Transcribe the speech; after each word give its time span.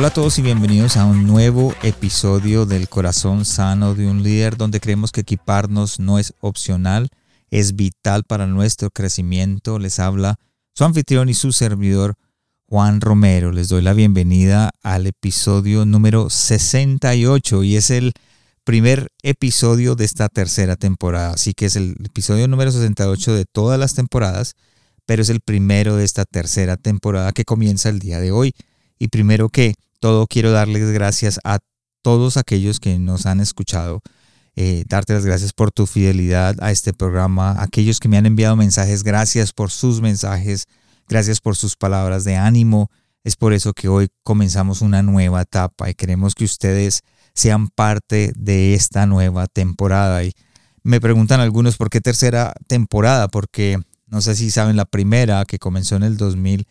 Hola 0.00 0.08
a 0.08 0.14
todos 0.14 0.38
y 0.38 0.42
bienvenidos 0.42 0.96
a 0.96 1.04
un 1.04 1.26
nuevo 1.26 1.74
episodio 1.82 2.64
del 2.64 2.88
Corazón 2.88 3.44
Sano 3.44 3.94
de 3.94 4.06
un 4.06 4.22
Líder, 4.22 4.56
donde 4.56 4.80
creemos 4.80 5.12
que 5.12 5.20
equiparnos 5.20 6.00
no 6.00 6.18
es 6.18 6.32
opcional, 6.40 7.10
es 7.50 7.76
vital 7.76 8.24
para 8.24 8.46
nuestro 8.46 8.88
crecimiento. 8.88 9.78
Les 9.78 9.98
habla 9.98 10.36
su 10.72 10.84
anfitrión 10.84 11.28
y 11.28 11.34
su 11.34 11.52
servidor 11.52 12.14
Juan 12.66 13.02
Romero. 13.02 13.52
Les 13.52 13.68
doy 13.68 13.82
la 13.82 13.92
bienvenida 13.92 14.70
al 14.82 15.06
episodio 15.06 15.84
número 15.84 16.30
68 16.30 17.62
y 17.64 17.76
es 17.76 17.90
el 17.90 18.14
primer 18.64 19.08
episodio 19.22 19.96
de 19.96 20.06
esta 20.06 20.30
tercera 20.30 20.76
temporada. 20.76 21.34
Así 21.34 21.52
que 21.52 21.66
es 21.66 21.76
el 21.76 21.94
episodio 22.02 22.48
número 22.48 22.72
68 22.72 23.34
de 23.34 23.44
todas 23.44 23.78
las 23.78 23.92
temporadas, 23.92 24.54
pero 25.04 25.20
es 25.20 25.28
el 25.28 25.40
primero 25.40 25.96
de 25.96 26.04
esta 26.04 26.24
tercera 26.24 26.78
temporada 26.78 27.32
que 27.32 27.44
comienza 27.44 27.90
el 27.90 27.98
día 27.98 28.18
de 28.18 28.32
hoy. 28.32 28.54
Y 28.98 29.08
primero 29.08 29.50
que 29.50 29.74
todo 30.00 30.26
quiero 30.26 30.50
darles 30.50 30.90
gracias 30.90 31.38
a 31.44 31.58
todos 32.02 32.36
aquellos 32.36 32.80
que 32.80 32.98
nos 32.98 33.26
han 33.26 33.40
escuchado. 33.40 34.00
Eh, 34.56 34.84
darte 34.88 35.12
las 35.12 35.24
gracias 35.24 35.52
por 35.52 35.70
tu 35.70 35.86
fidelidad 35.86 36.56
a 36.60 36.70
este 36.72 36.92
programa. 36.92 37.62
Aquellos 37.62 38.00
que 38.00 38.08
me 38.08 38.16
han 38.16 38.26
enviado 38.26 38.56
mensajes, 38.56 39.04
gracias 39.04 39.52
por 39.52 39.70
sus 39.70 40.00
mensajes. 40.00 40.66
Gracias 41.08 41.40
por 41.40 41.56
sus 41.56 41.76
palabras 41.76 42.24
de 42.24 42.36
ánimo. 42.36 42.90
Es 43.24 43.36
por 43.36 43.52
eso 43.52 43.72
que 43.72 43.88
hoy 43.88 44.08
comenzamos 44.22 44.80
una 44.80 45.02
nueva 45.02 45.42
etapa 45.42 45.90
y 45.90 45.94
queremos 45.94 46.34
que 46.34 46.44
ustedes 46.44 47.02
sean 47.34 47.68
parte 47.68 48.32
de 48.36 48.74
esta 48.74 49.06
nueva 49.06 49.46
temporada. 49.46 50.24
Y 50.24 50.32
me 50.82 51.00
preguntan 51.00 51.40
algunos 51.40 51.76
por 51.76 51.90
qué 51.90 52.00
tercera 52.00 52.54
temporada, 52.66 53.28
porque 53.28 53.78
no 54.06 54.22
sé 54.22 54.34
si 54.36 54.50
saben, 54.50 54.76
la 54.76 54.84
primera 54.84 55.44
que 55.44 55.58
comenzó 55.58 55.96
en 55.96 56.02
el 56.02 56.16
2000 56.16 56.66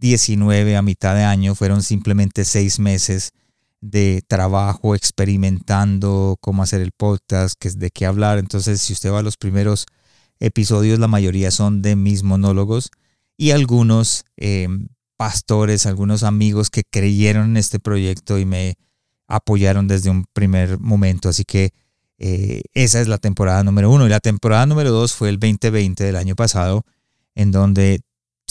19 0.00 0.76
a 0.76 0.82
mitad 0.82 1.14
de 1.14 1.24
año 1.24 1.54
fueron 1.54 1.82
simplemente 1.82 2.44
seis 2.44 2.78
meses 2.78 3.32
de 3.80 4.22
trabajo 4.26 4.94
experimentando 4.94 6.36
cómo 6.40 6.62
hacer 6.62 6.80
el 6.80 6.92
podcast, 6.92 7.54
qué, 7.58 7.70
de 7.70 7.90
qué 7.90 8.06
hablar. 8.06 8.38
Entonces, 8.38 8.80
si 8.80 8.92
usted 8.92 9.12
va 9.12 9.20
a 9.20 9.22
los 9.22 9.36
primeros 9.36 9.86
episodios, 10.38 10.98
la 10.98 11.08
mayoría 11.08 11.50
son 11.50 11.82
de 11.82 11.96
mis 11.96 12.22
monólogos 12.22 12.90
y 13.36 13.52
algunos 13.52 14.24
em, 14.36 14.88
pastores, 15.16 15.86
algunos 15.86 16.22
amigos 16.22 16.70
que 16.70 16.82
creyeron 16.84 17.50
en 17.50 17.56
este 17.58 17.78
proyecto 17.78 18.38
y 18.38 18.44
me 18.44 18.76
apoyaron 19.28 19.86
desde 19.86 20.10
un 20.10 20.24
primer 20.32 20.78
momento. 20.78 21.28
Así 21.28 21.44
que 21.44 21.72
eh, 22.18 22.62
esa 22.74 23.00
es 23.00 23.08
la 23.08 23.18
temporada 23.18 23.62
número 23.64 23.90
uno. 23.90 24.06
Y 24.06 24.10
la 24.10 24.20
temporada 24.20 24.66
número 24.66 24.90
dos 24.90 25.14
fue 25.14 25.28
el 25.28 25.38
2020 25.38 26.04
del 26.04 26.16
año 26.16 26.36
pasado, 26.36 26.84
en 27.34 27.50
donde 27.50 28.00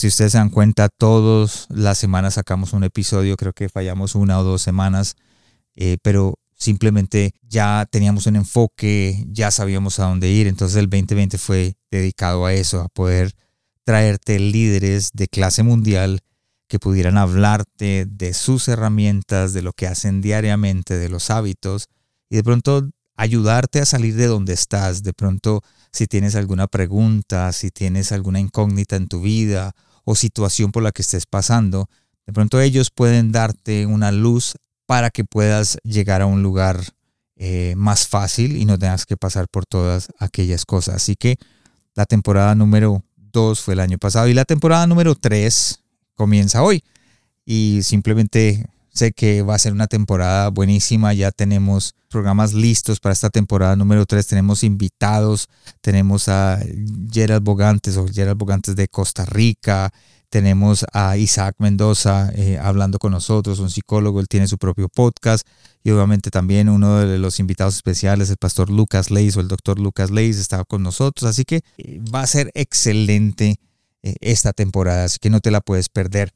si 0.00 0.06
ustedes 0.06 0.32
se 0.32 0.38
dan 0.38 0.48
cuenta, 0.48 0.88
todas 0.88 1.66
las 1.68 1.98
semanas 1.98 2.34
sacamos 2.34 2.72
un 2.72 2.84
episodio, 2.84 3.36
creo 3.36 3.52
que 3.52 3.68
fallamos 3.68 4.14
una 4.14 4.40
o 4.40 4.44
dos 4.44 4.62
semanas, 4.62 5.14
eh, 5.74 5.98
pero 6.02 6.38
simplemente 6.56 7.34
ya 7.42 7.86
teníamos 7.90 8.26
un 8.26 8.36
enfoque, 8.36 9.26
ya 9.28 9.50
sabíamos 9.50 9.98
a 9.98 10.06
dónde 10.06 10.30
ir, 10.30 10.46
entonces 10.46 10.78
el 10.78 10.88
2020 10.88 11.36
fue 11.36 11.76
dedicado 11.90 12.46
a 12.46 12.54
eso, 12.54 12.80
a 12.80 12.88
poder 12.88 13.34
traerte 13.84 14.38
líderes 14.38 15.10
de 15.12 15.28
clase 15.28 15.64
mundial 15.64 16.20
que 16.66 16.78
pudieran 16.78 17.18
hablarte 17.18 18.06
de 18.08 18.32
sus 18.32 18.68
herramientas, 18.68 19.52
de 19.52 19.60
lo 19.60 19.74
que 19.74 19.86
hacen 19.86 20.22
diariamente, 20.22 20.96
de 20.96 21.10
los 21.10 21.28
hábitos 21.28 21.88
y 22.30 22.36
de 22.36 22.42
pronto 22.42 22.88
ayudarte 23.16 23.80
a 23.80 23.84
salir 23.84 24.16
de 24.16 24.28
donde 24.28 24.54
estás, 24.54 25.02
de 25.02 25.12
pronto 25.12 25.60
si 25.92 26.06
tienes 26.06 26.36
alguna 26.36 26.68
pregunta, 26.68 27.52
si 27.52 27.70
tienes 27.70 28.12
alguna 28.12 28.40
incógnita 28.40 28.96
en 28.96 29.06
tu 29.06 29.20
vida 29.20 29.74
o 30.04 30.14
situación 30.14 30.72
por 30.72 30.82
la 30.82 30.92
que 30.92 31.02
estés 31.02 31.26
pasando, 31.26 31.88
de 32.26 32.32
pronto 32.32 32.60
ellos 32.60 32.90
pueden 32.90 33.32
darte 33.32 33.86
una 33.86 34.12
luz 34.12 34.54
para 34.86 35.10
que 35.10 35.24
puedas 35.24 35.78
llegar 35.82 36.22
a 36.22 36.26
un 36.26 36.42
lugar 36.42 36.80
eh, 37.36 37.74
más 37.76 38.06
fácil 38.06 38.56
y 38.56 38.64
no 38.64 38.78
tengas 38.78 39.06
que 39.06 39.16
pasar 39.16 39.48
por 39.48 39.66
todas 39.66 40.08
aquellas 40.18 40.66
cosas. 40.66 40.96
Así 40.96 41.16
que 41.16 41.38
la 41.94 42.06
temporada 42.06 42.54
número 42.54 43.02
2 43.16 43.60
fue 43.60 43.74
el 43.74 43.80
año 43.80 43.98
pasado 43.98 44.28
y 44.28 44.34
la 44.34 44.44
temporada 44.44 44.86
número 44.86 45.14
3 45.14 45.80
comienza 46.14 46.62
hoy. 46.62 46.84
Y 47.44 47.80
simplemente 47.82 48.66
sé 49.00 49.12
que 49.12 49.42
va 49.42 49.54
a 49.54 49.58
ser 49.58 49.72
una 49.72 49.86
temporada 49.86 50.50
buenísima. 50.50 51.14
Ya 51.14 51.30
tenemos 51.30 51.94
programas 52.08 52.52
listos 52.52 53.00
para 53.00 53.14
esta 53.14 53.30
temporada 53.30 53.74
número 53.74 54.04
3. 54.04 54.26
Tenemos 54.26 54.62
invitados. 54.62 55.48
Tenemos 55.80 56.28
a 56.28 56.60
Gerald 57.10 57.42
Bogantes 57.42 57.96
o 57.96 58.06
Gerald 58.06 58.38
Bogantes 58.38 58.76
de 58.76 58.88
Costa 58.88 59.24
Rica. 59.24 59.90
Tenemos 60.28 60.84
a 60.92 61.16
Isaac 61.16 61.56
Mendoza 61.58 62.30
eh, 62.34 62.58
hablando 62.58 62.98
con 62.98 63.12
nosotros, 63.12 63.58
un 63.58 63.70
psicólogo. 63.70 64.20
Él 64.20 64.28
tiene 64.28 64.46
su 64.46 64.58
propio 64.58 64.88
podcast. 64.88 65.46
Y 65.82 65.90
obviamente 65.90 66.30
también 66.30 66.68
uno 66.68 66.98
de 66.98 67.18
los 67.18 67.40
invitados 67.40 67.76
especiales, 67.76 68.28
el 68.28 68.36
pastor 68.36 68.68
Lucas 68.68 69.10
Leis 69.10 69.36
o 69.36 69.40
el 69.40 69.48
doctor 69.48 69.78
Lucas 69.78 70.10
Leis, 70.10 70.36
está 70.36 70.62
con 70.64 70.82
nosotros. 70.82 71.28
Así 71.28 71.44
que 71.44 71.62
eh, 71.78 72.00
va 72.14 72.20
a 72.20 72.26
ser 72.26 72.50
excelente 72.54 73.56
eh, 74.02 74.14
esta 74.20 74.52
temporada. 74.52 75.04
Así 75.04 75.18
que 75.18 75.30
no 75.30 75.40
te 75.40 75.50
la 75.50 75.62
puedes 75.62 75.88
perder. 75.88 76.32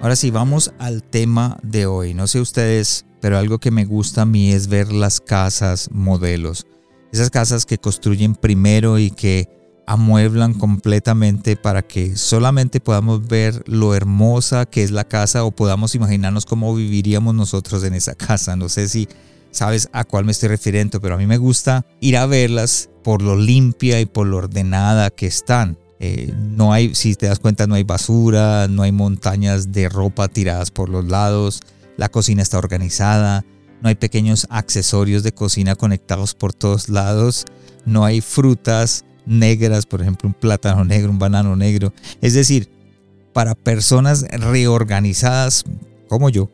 Ahora 0.00 0.14
sí, 0.14 0.30
vamos 0.30 0.72
al 0.78 1.02
tema 1.02 1.58
de 1.64 1.86
hoy. 1.86 2.14
No 2.14 2.28
sé 2.28 2.40
ustedes, 2.40 3.04
pero 3.20 3.36
algo 3.36 3.58
que 3.58 3.72
me 3.72 3.84
gusta 3.84 4.22
a 4.22 4.26
mí 4.26 4.52
es 4.52 4.68
ver 4.68 4.92
las 4.92 5.20
casas 5.20 5.88
modelos. 5.90 6.66
Esas 7.12 7.30
casas 7.30 7.66
que 7.66 7.78
construyen 7.78 8.36
primero 8.36 9.00
y 9.00 9.10
que 9.10 9.48
amueblan 9.88 10.54
completamente 10.54 11.56
para 11.56 11.82
que 11.82 12.14
solamente 12.16 12.78
podamos 12.78 13.26
ver 13.26 13.64
lo 13.66 13.94
hermosa 13.94 14.66
que 14.66 14.84
es 14.84 14.92
la 14.92 15.04
casa 15.04 15.44
o 15.44 15.50
podamos 15.50 15.96
imaginarnos 15.96 16.46
cómo 16.46 16.74
viviríamos 16.76 17.34
nosotros 17.34 17.82
en 17.82 17.94
esa 17.94 18.14
casa. 18.14 18.54
No 18.54 18.68
sé 18.68 18.88
si 18.88 19.08
sabes 19.50 19.88
a 19.92 20.04
cuál 20.04 20.24
me 20.24 20.30
estoy 20.32 20.50
refiriendo, 20.50 21.00
pero 21.00 21.16
a 21.16 21.18
mí 21.18 21.26
me 21.26 21.38
gusta 21.38 21.84
ir 22.00 22.18
a 22.18 22.26
verlas 22.26 22.88
por 23.02 23.20
lo 23.20 23.34
limpia 23.34 24.00
y 24.00 24.06
por 24.06 24.28
lo 24.28 24.36
ordenada 24.36 25.10
que 25.10 25.26
están. 25.26 25.76
Eh, 26.00 26.32
no 26.36 26.72
hay, 26.72 26.94
si 26.94 27.14
te 27.14 27.26
das 27.26 27.38
cuenta, 27.38 27.66
no 27.66 27.74
hay 27.74 27.82
basura, 27.82 28.68
no 28.68 28.82
hay 28.82 28.92
montañas 28.92 29.72
de 29.72 29.88
ropa 29.88 30.28
tiradas 30.28 30.70
por 30.70 30.88
los 30.88 31.06
lados, 31.06 31.60
la 31.96 32.08
cocina 32.08 32.42
está 32.42 32.58
organizada, 32.58 33.44
no 33.82 33.88
hay 33.88 33.96
pequeños 33.96 34.46
accesorios 34.50 35.22
de 35.22 35.32
cocina 35.32 35.74
conectados 35.74 36.34
por 36.34 36.52
todos 36.52 36.88
lados, 36.88 37.46
no 37.84 38.04
hay 38.04 38.20
frutas 38.20 39.04
negras, 39.26 39.86
por 39.86 40.00
ejemplo, 40.00 40.28
un 40.28 40.34
plátano 40.34 40.84
negro, 40.84 41.10
un 41.10 41.18
banano 41.18 41.56
negro. 41.56 41.92
Es 42.20 42.34
decir, 42.34 42.70
para 43.32 43.54
personas 43.54 44.24
reorganizadas 44.30 45.64
como 46.08 46.30
yo, 46.30 46.50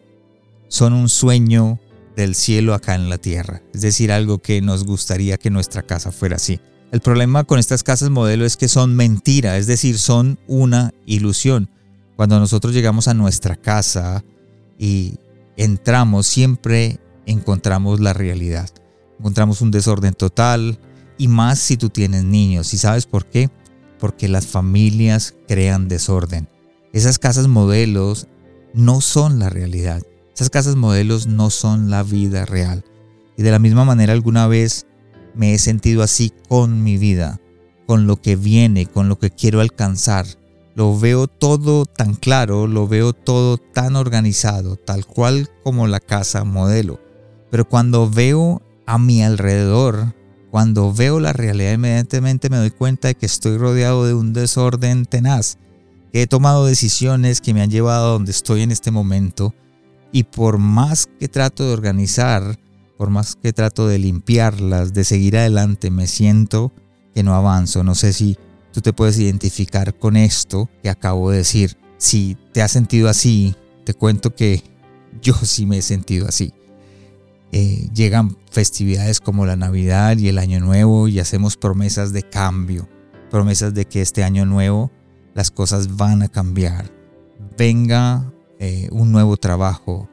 son 0.68 0.92
un 0.92 1.08
sueño 1.08 1.78
del 2.16 2.34
cielo 2.34 2.74
acá 2.74 2.94
en 2.94 3.08
la 3.08 3.18
tierra. 3.18 3.62
Es 3.72 3.80
decir, 3.80 4.12
algo 4.12 4.38
que 4.38 4.60
nos 4.60 4.84
gustaría 4.84 5.38
que 5.38 5.50
nuestra 5.50 5.82
casa 5.82 6.12
fuera 6.12 6.36
así. 6.36 6.60
El 6.94 7.00
problema 7.00 7.42
con 7.42 7.58
estas 7.58 7.82
casas 7.82 8.08
modelo 8.08 8.44
es 8.44 8.56
que 8.56 8.68
son 8.68 8.94
mentira, 8.94 9.58
es 9.58 9.66
decir, 9.66 9.98
son 9.98 10.38
una 10.46 10.92
ilusión. 11.06 11.68
Cuando 12.14 12.38
nosotros 12.38 12.72
llegamos 12.72 13.08
a 13.08 13.14
nuestra 13.14 13.56
casa 13.56 14.22
y 14.78 15.16
entramos, 15.56 16.28
siempre 16.28 17.00
encontramos 17.26 17.98
la 17.98 18.12
realidad. 18.12 18.70
Encontramos 19.18 19.60
un 19.60 19.72
desorden 19.72 20.14
total 20.14 20.78
y 21.18 21.26
más 21.26 21.58
si 21.58 21.76
tú 21.76 21.88
tienes 21.88 22.22
niños. 22.22 22.72
¿Y 22.72 22.78
sabes 22.78 23.06
por 23.06 23.26
qué? 23.26 23.50
Porque 23.98 24.28
las 24.28 24.46
familias 24.46 25.34
crean 25.48 25.88
desorden. 25.88 26.48
Esas 26.92 27.18
casas 27.18 27.48
modelos 27.48 28.28
no 28.72 29.00
son 29.00 29.40
la 29.40 29.50
realidad. 29.50 30.00
Esas 30.32 30.48
casas 30.48 30.76
modelos 30.76 31.26
no 31.26 31.50
son 31.50 31.90
la 31.90 32.04
vida 32.04 32.46
real. 32.46 32.84
Y 33.36 33.42
de 33.42 33.50
la 33.50 33.58
misma 33.58 33.84
manera 33.84 34.12
alguna 34.12 34.46
vez 34.46 34.86
me 35.34 35.54
he 35.54 35.58
sentido 35.58 36.02
así 36.02 36.32
con 36.48 36.82
mi 36.82 36.98
vida, 36.98 37.40
con 37.86 38.06
lo 38.06 38.20
que 38.20 38.36
viene, 38.36 38.86
con 38.86 39.08
lo 39.08 39.18
que 39.18 39.30
quiero 39.30 39.60
alcanzar. 39.60 40.26
Lo 40.74 40.98
veo 40.98 41.28
todo 41.28 41.86
tan 41.86 42.14
claro, 42.14 42.66
lo 42.66 42.88
veo 42.88 43.12
todo 43.12 43.58
tan 43.58 43.96
organizado, 43.96 44.76
tal 44.76 45.06
cual 45.06 45.48
como 45.62 45.86
la 45.86 46.00
casa 46.00 46.44
modelo. 46.44 47.00
Pero 47.50 47.68
cuando 47.68 48.10
veo 48.10 48.62
a 48.86 48.98
mi 48.98 49.22
alrededor, 49.22 50.14
cuando 50.50 50.92
veo 50.92 51.20
la 51.20 51.32
realidad 51.32 51.72
inmediatamente 51.72 52.50
me 52.50 52.56
doy 52.56 52.70
cuenta 52.70 53.08
de 53.08 53.14
que 53.14 53.26
estoy 53.26 53.56
rodeado 53.56 54.06
de 54.06 54.14
un 54.14 54.32
desorden 54.32 55.04
tenaz, 55.04 55.58
he 56.12 56.26
tomado 56.26 56.66
decisiones 56.66 57.40
que 57.40 57.54
me 57.54 57.62
han 57.62 57.70
llevado 57.70 58.06
a 58.06 58.12
donde 58.12 58.30
estoy 58.30 58.62
en 58.62 58.70
este 58.70 58.92
momento 58.92 59.52
Y 60.12 60.22
por 60.22 60.58
más 60.58 61.08
que 61.18 61.26
trato 61.26 61.66
de 61.66 61.72
organizar, 61.72 62.56
por 62.96 63.10
más 63.10 63.36
que 63.36 63.52
trato 63.52 63.86
de 63.88 63.98
limpiarlas, 63.98 64.92
de 64.92 65.04
seguir 65.04 65.36
adelante, 65.36 65.90
me 65.90 66.06
siento 66.06 66.72
que 67.14 67.22
no 67.22 67.34
avanzo. 67.34 67.84
No 67.84 67.94
sé 67.94 68.12
si 68.12 68.36
tú 68.72 68.80
te 68.80 68.92
puedes 68.92 69.18
identificar 69.18 69.98
con 69.98 70.16
esto 70.16 70.68
que 70.82 70.90
acabo 70.90 71.30
de 71.30 71.38
decir. 71.38 71.76
Si 71.98 72.36
te 72.52 72.62
has 72.62 72.72
sentido 72.72 73.08
así, 73.08 73.54
te 73.84 73.94
cuento 73.94 74.34
que 74.34 74.62
yo 75.22 75.34
sí 75.42 75.66
me 75.66 75.78
he 75.78 75.82
sentido 75.82 76.28
así. 76.28 76.52
Eh, 77.52 77.88
llegan 77.94 78.36
festividades 78.50 79.20
como 79.20 79.46
la 79.46 79.54
Navidad 79.54 80.16
y 80.18 80.28
el 80.28 80.38
Año 80.38 80.58
Nuevo 80.58 81.06
y 81.06 81.20
hacemos 81.20 81.56
promesas 81.56 82.12
de 82.12 82.24
cambio, 82.24 82.88
promesas 83.30 83.74
de 83.74 83.84
que 83.84 84.00
este 84.00 84.24
año 84.24 84.44
nuevo 84.44 84.90
las 85.34 85.52
cosas 85.52 85.96
van 85.96 86.22
a 86.22 86.28
cambiar, 86.28 86.90
venga 87.56 88.32
eh, 88.58 88.88
un 88.90 89.12
nuevo 89.12 89.36
trabajo, 89.36 90.08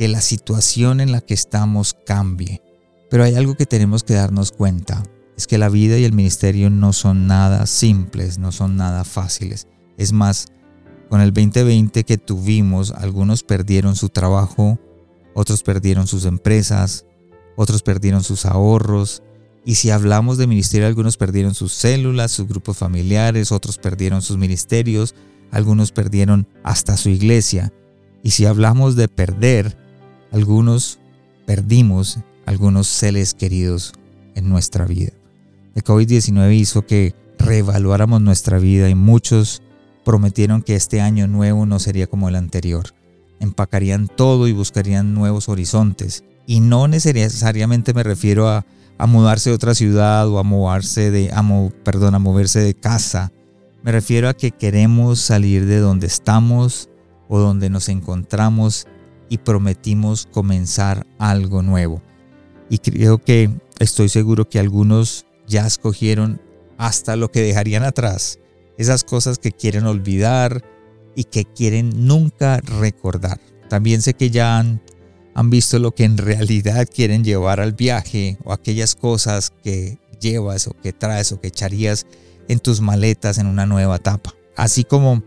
que 0.00 0.08
la 0.08 0.22
situación 0.22 1.02
en 1.02 1.12
la 1.12 1.20
que 1.20 1.34
estamos 1.34 1.94
cambie. 2.06 2.62
Pero 3.10 3.22
hay 3.22 3.34
algo 3.34 3.54
que 3.54 3.66
tenemos 3.66 4.02
que 4.02 4.14
darnos 4.14 4.50
cuenta, 4.50 5.02
es 5.36 5.46
que 5.46 5.58
la 5.58 5.68
vida 5.68 5.98
y 5.98 6.04
el 6.04 6.14
ministerio 6.14 6.70
no 6.70 6.94
son 6.94 7.26
nada 7.26 7.66
simples, 7.66 8.38
no 8.38 8.50
son 8.50 8.76
nada 8.76 9.04
fáciles. 9.04 9.66
Es 9.98 10.14
más, 10.14 10.46
con 11.10 11.20
el 11.20 11.34
2020 11.34 12.04
que 12.04 12.16
tuvimos, 12.16 12.92
algunos 12.92 13.42
perdieron 13.42 13.94
su 13.94 14.08
trabajo, 14.08 14.78
otros 15.34 15.62
perdieron 15.62 16.06
sus 16.06 16.24
empresas, 16.24 17.04
otros 17.54 17.82
perdieron 17.82 18.22
sus 18.22 18.46
ahorros. 18.46 19.22
Y 19.66 19.74
si 19.74 19.90
hablamos 19.90 20.38
de 20.38 20.46
ministerio, 20.46 20.86
algunos 20.86 21.18
perdieron 21.18 21.52
sus 21.52 21.74
células, 21.74 22.30
sus 22.30 22.48
grupos 22.48 22.78
familiares, 22.78 23.52
otros 23.52 23.76
perdieron 23.76 24.22
sus 24.22 24.38
ministerios, 24.38 25.14
algunos 25.50 25.92
perdieron 25.92 26.48
hasta 26.62 26.96
su 26.96 27.10
iglesia. 27.10 27.70
Y 28.22 28.30
si 28.30 28.46
hablamos 28.46 28.96
de 28.96 29.06
perder, 29.08 29.76
algunos 30.32 30.98
perdimos 31.46 32.18
algunos 32.46 32.88
seres 32.88 33.34
queridos 33.34 33.92
en 34.34 34.48
nuestra 34.48 34.84
vida. 34.84 35.12
El 35.74 35.84
COVID-19 35.84 36.54
hizo 36.54 36.84
que 36.84 37.14
reevaluáramos 37.38 38.20
nuestra 38.20 38.58
vida 38.58 38.88
y 38.88 38.94
muchos 38.94 39.62
prometieron 40.04 40.62
que 40.62 40.74
este 40.74 41.00
año 41.00 41.28
nuevo 41.28 41.66
no 41.66 41.78
sería 41.78 42.06
como 42.06 42.28
el 42.28 42.34
anterior 42.34 42.94
empacarían 43.40 44.06
todo 44.06 44.46
y 44.46 44.52
buscarían 44.52 45.14
nuevos 45.14 45.48
horizontes. 45.48 46.24
Y 46.46 46.60
no 46.60 46.86
necesariamente 46.86 47.92
me 47.92 48.02
refiero 48.04 48.48
a, 48.48 48.64
mudarse 49.08 49.48
de 49.48 49.56
otra 49.56 49.74
ciudad 49.74 50.28
o 50.28 50.38
a 50.38 50.42
moverse 50.42 51.10
de, 51.10 51.30
a, 51.32 51.42
perdón, 51.82 52.14
a 52.14 52.18
moverse 52.18 52.60
de 52.60 52.74
casa. 52.74 53.32
Me 53.82 53.92
refiero 53.92 54.28
a 54.28 54.34
que 54.34 54.50
queremos 54.50 55.20
salir 55.20 55.64
de 55.64 55.78
donde 55.78 56.06
estamos 56.06 56.90
o 57.26 57.38
donde 57.38 57.70
nos 57.70 57.88
encontramos 57.88 58.86
y 59.30 59.38
prometimos 59.38 60.26
comenzar 60.30 61.06
algo 61.18 61.62
nuevo. 61.62 62.02
Y 62.68 62.78
creo 62.78 63.16
que 63.16 63.50
estoy 63.78 64.10
seguro 64.10 64.46
que 64.46 64.58
algunos 64.58 65.24
ya 65.46 65.66
escogieron 65.66 66.42
hasta 66.76 67.16
lo 67.16 67.30
que 67.30 67.40
dejarían 67.40 67.84
atrás, 67.84 68.38
esas 68.76 69.04
cosas 69.04 69.38
que 69.38 69.52
quieren 69.52 69.86
olvidar, 69.86 70.62
y 71.14 71.24
que 71.24 71.44
quieren 71.44 72.06
nunca 72.06 72.60
recordar. 72.60 73.40
También 73.68 74.02
sé 74.02 74.14
que 74.14 74.30
ya 74.30 74.58
han, 74.58 74.82
han 75.34 75.50
visto 75.50 75.78
lo 75.78 75.94
que 75.94 76.04
en 76.04 76.16
realidad 76.16 76.88
quieren 76.92 77.24
llevar 77.24 77.60
al 77.60 77.72
viaje 77.72 78.38
o 78.44 78.52
aquellas 78.52 78.94
cosas 78.94 79.52
que 79.62 79.98
llevas 80.20 80.66
o 80.66 80.72
que 80.72 80.92
traes 80.92 81.32
o 81.32 81.40
que 81.40 81.48
echarías 81.48 82.06
en 82.48 82.58
tus 82.58 82.80
maletas 82.80 83.38
en 83.38 83.46
una 83.46 83.66
nueva 83.66 83.96
etapa. 83.96 84.34
Así 84.56 84.84
como 84.84 85.22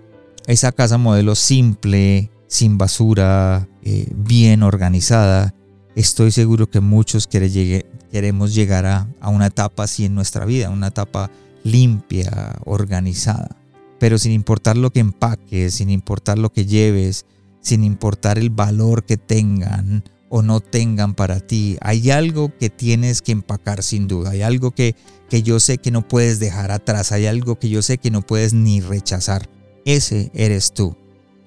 esa 0.47 0.71
casa 0.71 0.97
modelo 0.97 1.35
simple, 1.35 2.29
sin 2.47 2.77
basura, 2.77 3.67
eh, 3.83 4.07
bien 4.15 4.63
organizada, 4.63 5.53
estoy 5.95 6.31
seguro 6.31 6.69
que 6.69 6.79
muchos 6.79 7.27
queremos 7.27 8.53
llegar 8.55 8.85
a, 8.85 9.07
a 9.19 9.29
una 9.29 9.47
etapa 9.47 9.83
así 9.83 10.05
en 10.05 10.15
nuestra 10.15 10.45
vida, 10.45 10.69
una 10.69 10.87
etapa 10.87 11.29
limpia, 11.63 12.55
organizada 12.65 13.63
pero 14.03 14.17
sin 14.17 14.33
importar 14.33 14.75
lo 14.75 14.91
que 14.91 14.99
empaques, 14.99 15.75
sin 15.75 15.89
importar 15.89 16.37
lo 16.37 16.51
que 16.51 16.65
lleves, 16.65 17.25
sin 17.61 17.85
importar 17.85 18.37
el 18.37 18.49
valor 18.49 19.05
que 19.05 19.15
tengan 19.15 20.03
o 20.27 20.41
no 20.41 20.59
tengan 20.59 21.15
para 21.15 21.39
ti, 21.39 21.77
hay 21.79 22.11
algo 22.11 22.51
que 22.57 22.69
tienes 22.69 23.21
que 23.21 23.31
empacar 23.31 23.81
sin 23.81 24.09
duda, 24.09 24.31
hay 24.31 24.41
algo 24.41 24.71
que, 24.71 24.97
que 25.29 25.41
yo 25.41 25.61
sé 25.61 25.77
que 25.77 25.89
no 25.89 26.05
puedes 26.05 26.39
dejar 26.39 26.71
atrás, 26.71 27.13
hay 27.13 27.27
algo 27.27 27.57
que 27.57 27.69
yo 27.69 27.81
sé 27.81 27.97
que 27.97 28.11
no 28.11 28.23
puedes 28.23 28.53
ni 28.53 28.81
rechazar. 28.81 29.49
Ese 29.85 30.31
eres 30.33 30.73
tú. 30.73 30.97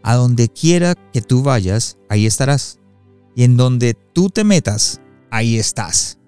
A 0.07 0.15
donde 0.15 0.49
quiera 0.49 0.95
que 1.13 1.21
tú 1.21 1.43
vayas, 1.43 1.99
ahí 2.09 2.27
estarás. 2.27 2.79
Y 3.35 3.43
en 3.43 3.57
donde 3.57 3.95
tú 3.95 4.31
te 4.31 4.45
metas, 4.45 5.01
ahí 5.33 5.57
estás. 5.57 6.21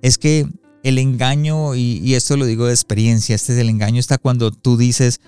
Es 0.00 0.16
que 0.16 0.48
el 0.82 0.96
engaño, 0.96 1.74
y, 1.74 2.14
esto 2.14 2.38
lo 2.38 2.46
digo 2.46 2.64
de 2.64 2.72
experiencia, 2.72 3.34
este 3.34 3.52
es 3.52 3.58
el 3.58 3.68
engaño, 3.68 4.00
está 4.00 4.16
cuando 4.16 4.52
tú 4.52 4.78
dices, 4.78 5.20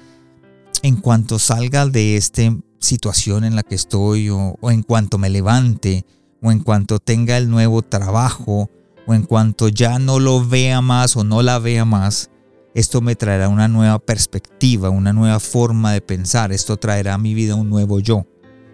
en 0.82 0.96
cuanto 0.96 1.38
salga 1.38 1.84
de 1.84 2.16
esta 2.16 2.56
situación 2.78 3.44
en 3.44 3.54
la 3.54 3.62
que 3.62 3.74
estoy 3.74 4.30
o, 4.30 4.56
en 4.70 4.82
cuanto 4.82 5.18
me 5.18 5.28
levante 5.28 6.06
o 6.40 6.52
en 6.52 6.60
cuanto 6.60 6.98
tenga 6.98 7.36
el 7.36 7.50
nuevo 7.50 7.82
trabajo 7.82 8.70
o 9.06 9.12
en 9.12 9.24
cuanto 9.24 9.68
ya 9.68 9.98
no 9.98 10.18
lo 10.18 10.46
vea 10.48 10.80
más 10.80 11.14
o 11.14 11.24
no 11.24 11.42
la 11.42 11.58
vea 11.58 11.84
más, 11.84 12.30
esto 12.76 13.00
me 13.00 13.16
traerá 13.16 13.48
una 13.48 13.66
nueva 13.66 13.98
perspectiva, 13.98 14.90
una 14.90 15.12
nueva 15.12 15.40
forma 15.40 15.92
de 15.92 16.00
pensar, 16.00 16.52
esto 16.52 16.76
traerá 16.76 17.14
a 17.14 17.18
mi 17.18 17.34
vida 17.34 17.56
un 17.56 17.68
nuevo 17.68 17.98
yo. 17.98 18.24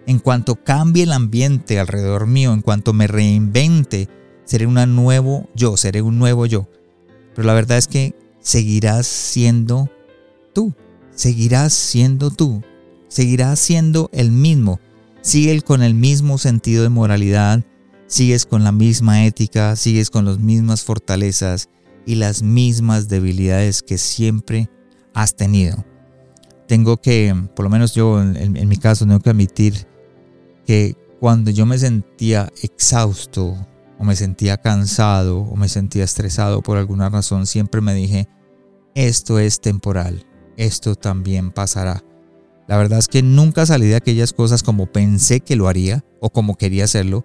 En 0.05 0.19
cuanto 0.19 0.55
cambie 0.63 1.03
el 1.03 1.11
ambiente 1.11 1.79
alrededor 1.79 2.27
mío, 2.27 2.53
en 2.53 2.61
cuanto 2.61 2.93
me 2.93 3.07
reinvente, 3.07 4.07
seré 4.45 4.67
un 4.67 4.75
nuevo 4.95 5.49
yo, 5.55 5.77
seré 5.77 6.01
un 6.01 6.19
nuevo 6.19 6.45
yo. 6.45 6.67
Pero 7.33 7.47
la 7.47 7.55
verdad 7.55 7.79
es 7.79 7.87
que 7.87 8.13
seguirás 8.41 9.07
siendo 9.07 9.89
tú 10.53 10.75
seguirás 11.15 11.73
siendo 11.73 12.31
tú, 12.31 12.63
seguirás 13.07 13.59
siendo 13.59 14.09
el 14.13 14.31
mismo, 14.31 14.79
sigues 15.21 15.63
con 15.63 15.83
el 15.83 15.93
mismo 15.93 16.37
sentido 16.37 16.83
de 16.83 16.89
moralidad, 16.89 17.63
sigues 18.07 18.45
con 18.45 18.63
la 18.63 18.71
misma 18.71 19.25
ética, 19.25 19.75
sigues 19.75 20.09
con 20.09 20.25
las 20.25 20.39
mismas 20.39 20.83
fortalezas 20.83 21.69
y 22.05 22.15
las 22.15 22.41
mismas 22.41 23.07
debilidades 23.07 23.81
que 23.81 23.97
siempre 23.97 24.69
has 25.13 25.35
tenido. 25.35 25.83
Tengo 26.67 26.97
que, 26.97 27.35
por 27.55 27.63
lo 27.63 27.69
menos 27.69 27.93
yo 27.93 28.21
en, 28.21 28.67
mi 28.67 28.77
caso, 28.77 29.05
tengo 29.05 29.19
que 29.19 29.29
admitir 29.29 29.87
que 30.65 30.95
cuando 31.19 31.51
yo 31.51 31.65
me 31.65 31.77
sentía 31.77 32.51
exhausto 32.61 33.55
o 33.99 34.03
me 34.03 34.15
sentía 34.15 34.57
cansado 34.57 35.39
o 35.39 35.55
me 35.55 35.69
sentía 35.69 36.03
estresado 36.03 36.61
por 36.61 36.77
alguna 36.77 37.09
razón, 37.09 37.45
siempre 37.45 37.81
me 37.81 37.93
dije, 37.93 38.27
esto 38.95 39.39
es 39.39 39.61
temporal 39.61 40.25
esto 40.57 40.95
también 40.95 41.51
pasará. 41.51 42.03
La 42.67 42.77
verdad 42.77 42.99
es 42.99 43.07
que 43.07 43.21
nunca 43.21 43.65
salí 43.65 43.87
de 43.87 43.95
aquellas 43.95 44.33
cosas 44.33 44.63
como 44.63 44.87
pensé 44.87 45.41
que 45.41 45.55
lo 45.55 45.67
haría 45.67 46.03
o 46.19 46.29
como 46.29 46.55
quería 46.55 46.85
hacerlo. 46.85 47.23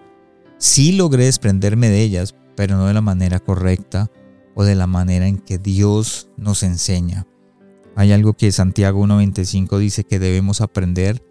Sí 0.59 0.93
logré 0.93 1.25
desprenderme 1.26 1.88
de 1.88 2.02
ellas, 2.02 2.35
pero 2.57 2.76
no 2.76 2.87
de 2.87 2.95
la 2.95 3.00
manera 3.00 3.38
correcta 3.38 4.11
o 4.59 4.65
de 4.65 4.75
la 4.75 4.88
manera 4.88 5.29
en 5.29 5.38
que 5.38 5.57
Dios 5.57 6.31
nos 6.37 6.65
enseña. 6.65 7.29
Hay 7.95 8.11
algo 8.11 8.35
que 8.35 8.50
Santiago 8.50 9.00
1.25 9.07 9.79
dice 9.79 10.03
que 10.03 10.19
debemos 10.19 10.61
aprender, 10.61 11.25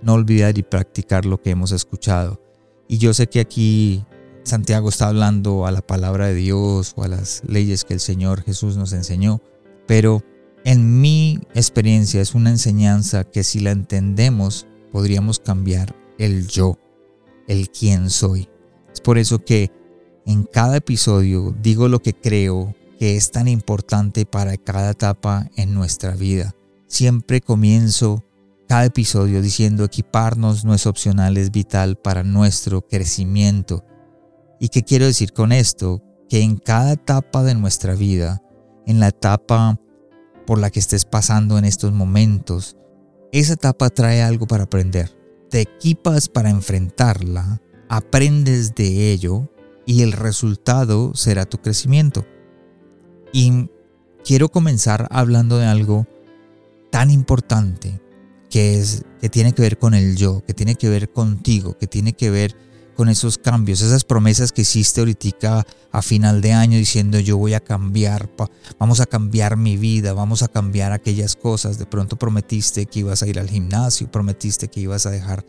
no 0.00 0.12
olvidar 0.12 0.58
y 0.58 0.62
practicar 0.62 1.26
lo 1.26 1.42
que 1.42 1.50
hemos 1.50 1.72
escuchado. 1.72 2.40
Y 2.86 2.98
yo 2.98 3.12
sé 3.14 3.26
que 3.26 3.40
aquí 3.40 4.04
Santiago 4.44 4.90
está 4.90 5.08
hablando 5.08 5.66
a 5.66 5.72
la 5.72 5.82
palabra 5.82 6.28
de 6.28 6.34
Dios 6.34 6.92
o 6.94 7.02
a 7.02 7.08
las 7.08 7.42
leyes 7.48 7.84
que 7.84 7.94
el 7.94 8.00
Señor 8.00 8.42
Jesús 8.42 8.76
nos 8.76 8.92
enseñó, 8.92 9.42
pero 9.88 10.22
en 10.64 11.00
mi 11.00 11.40
experiencia 11.54 12.20
es 12.20 12.36
una 12.36 12.50
enseñanza 12.50 13.24
que 13.24 13.42
si 13.42 13.58
la 13.58 13.72
entendemos 13.72 14.68
podríamos 14.92 15.40
cambiar 15.40 15.96
el 16.16 16.46
yo, 16.46 16.78
el 17.48 17.70
quién 17.70 18.08
soy. 18.08 18.48
Es 18.92 19.00
por 19.00 19.18
eso 19.18 19.44
que 19.44 19.72
en 20.28 20.44
cada 20.44 20.76
episodio 20.76 21.56
digo 21.62 21.88
lo 21.88 22.00
que 22.00 22.12
creo 22.12 22.74
que 22.98 23.16
es 23.16 23.30
tan 23.30 23.48
importante 23.48 24.26
para 24.26 24.58
cada 24.58 24.90
etapa 24.90 25.48
en 25.56 25.72
nuestra 25.72 26.10
vida. 26.10 26.54
Siempre 26.86 27.40
comienzo 27.40 28.22
cada 28.68 28.84
episodio 28.84 29.40
diciendo 29.40 29.84
equiparnos 29.84 30.66
no 30.66 30.74
es 30.74 30.86
opcional, 30.86 31.38
es 31.38 31.50
vital 31.50 31.96
para 31.96 32.24
nuestro 32.24 32.82
crecimiento. 32.86 33.86
¿Y 34.60 34.68
qué 34.68 34.82
quiero 34.82 35.06
decir 35.06 35.32
con 35.32 35.50
esto? 35.50 36.02
Que 36.28 36.42
en 36.42 36.58
cada 36.58 36.92
etapa 36.92 37.42
de 37.42 37.54
nuestra 37.54 37.94
vida, 37.94 38.42
en 38.84 39.00
la 39.00 39.08
etapa 39.08 39.80
por 40.46 40.58
la 40.58 40.68
que 40.68 40.80
estés 40.80 41.06
pasando 41.06 41.56
en 41.56 41.64
estos 41.64 41.92
momentos, 41.92 42.76
esa 43.32 43.54
etapa 43.54 43.88
trae 43.88 44.20
algo 44.20 44.46
para 44.46 44.64
aprender. 44.64 45.10
Te 45.48 45.62
equipas 45.62 46.28
para 46.28 46.50
enfrentarla, 46.50 47.62
aprendes 47.88 48.74
de 48.74 49.10
ello 49.10 49.48
y 49.88 50.02
el 50.02 50.12
resultado 50.12 51.14
será 51.14 51.46
tu 51.46 51.62
crecimiento. 51.62 52.26
Y 53.32 53.70
quiero 54.22 54.50
comenzar 54.50 55.08
hablando 55.10 55.56
de 55.56 55.64
algo 55.64 56.06
tan 56.90 57.10
importante 57.10 57.98
que, 58.50 58.78
es, 58.78 59.06
que 59.18 59.30
tiene 59.30 59.54
que 59.54 59.62
ver 59.62 59.78
con 59.78 59.94
el 59.94 60.14
yo, 60.14 60.44
que 60.46 60.52
tiene 60.52 60.74
que 60.74 60.90
ver 60.90 61.10
contigo, 61.10 61.78
que 61.78 61.86
tiene 61.86 62.12
que 62.12 62.28
ver 62.28 62.54
con 62.96 63.08
esos 63.08 63.38
cambios, 63.38 63.80
esas 63.80 64.04
promesas 64.04 64.52
que 64.52 64.60
hiciste 64.60 65.00
ahorita 65.00 65.66
a 65.90 66.02
final 66.02 66.42
de 66.42 66.52
año 66.52 66.76
diciendo 66.76 67.18
yo 67.18 67.38
voy 67.38 67.54
a 67.54 67.60
cambiar, 67.60 68.28
vamos 68.78 69.00
a 69.00 69.06
cambiar 69.06 69.56
mi 69.56 69.78
vida, 69.78 70.12
vamos 70.12 70.42
a 70.42 70.48
cambiar 70.48 70.92
aquellas 70.92 71.34
cosas. 71.34 71.78
De 71.78 71.86
pronto 71.86 72.16
prometiste 72.16 72.84
que 72.84 72.98
ibas 72.98 73.22
a 73.22 73.26
ir 73.26 73.38
al 73.38 73.48
gimnasio, 73.48 74.10
prometiste 74.10 74.68
que 74.68 74.80
ibas 74.80 75.06
a 75.06 75.10
dejar 75.10 75.46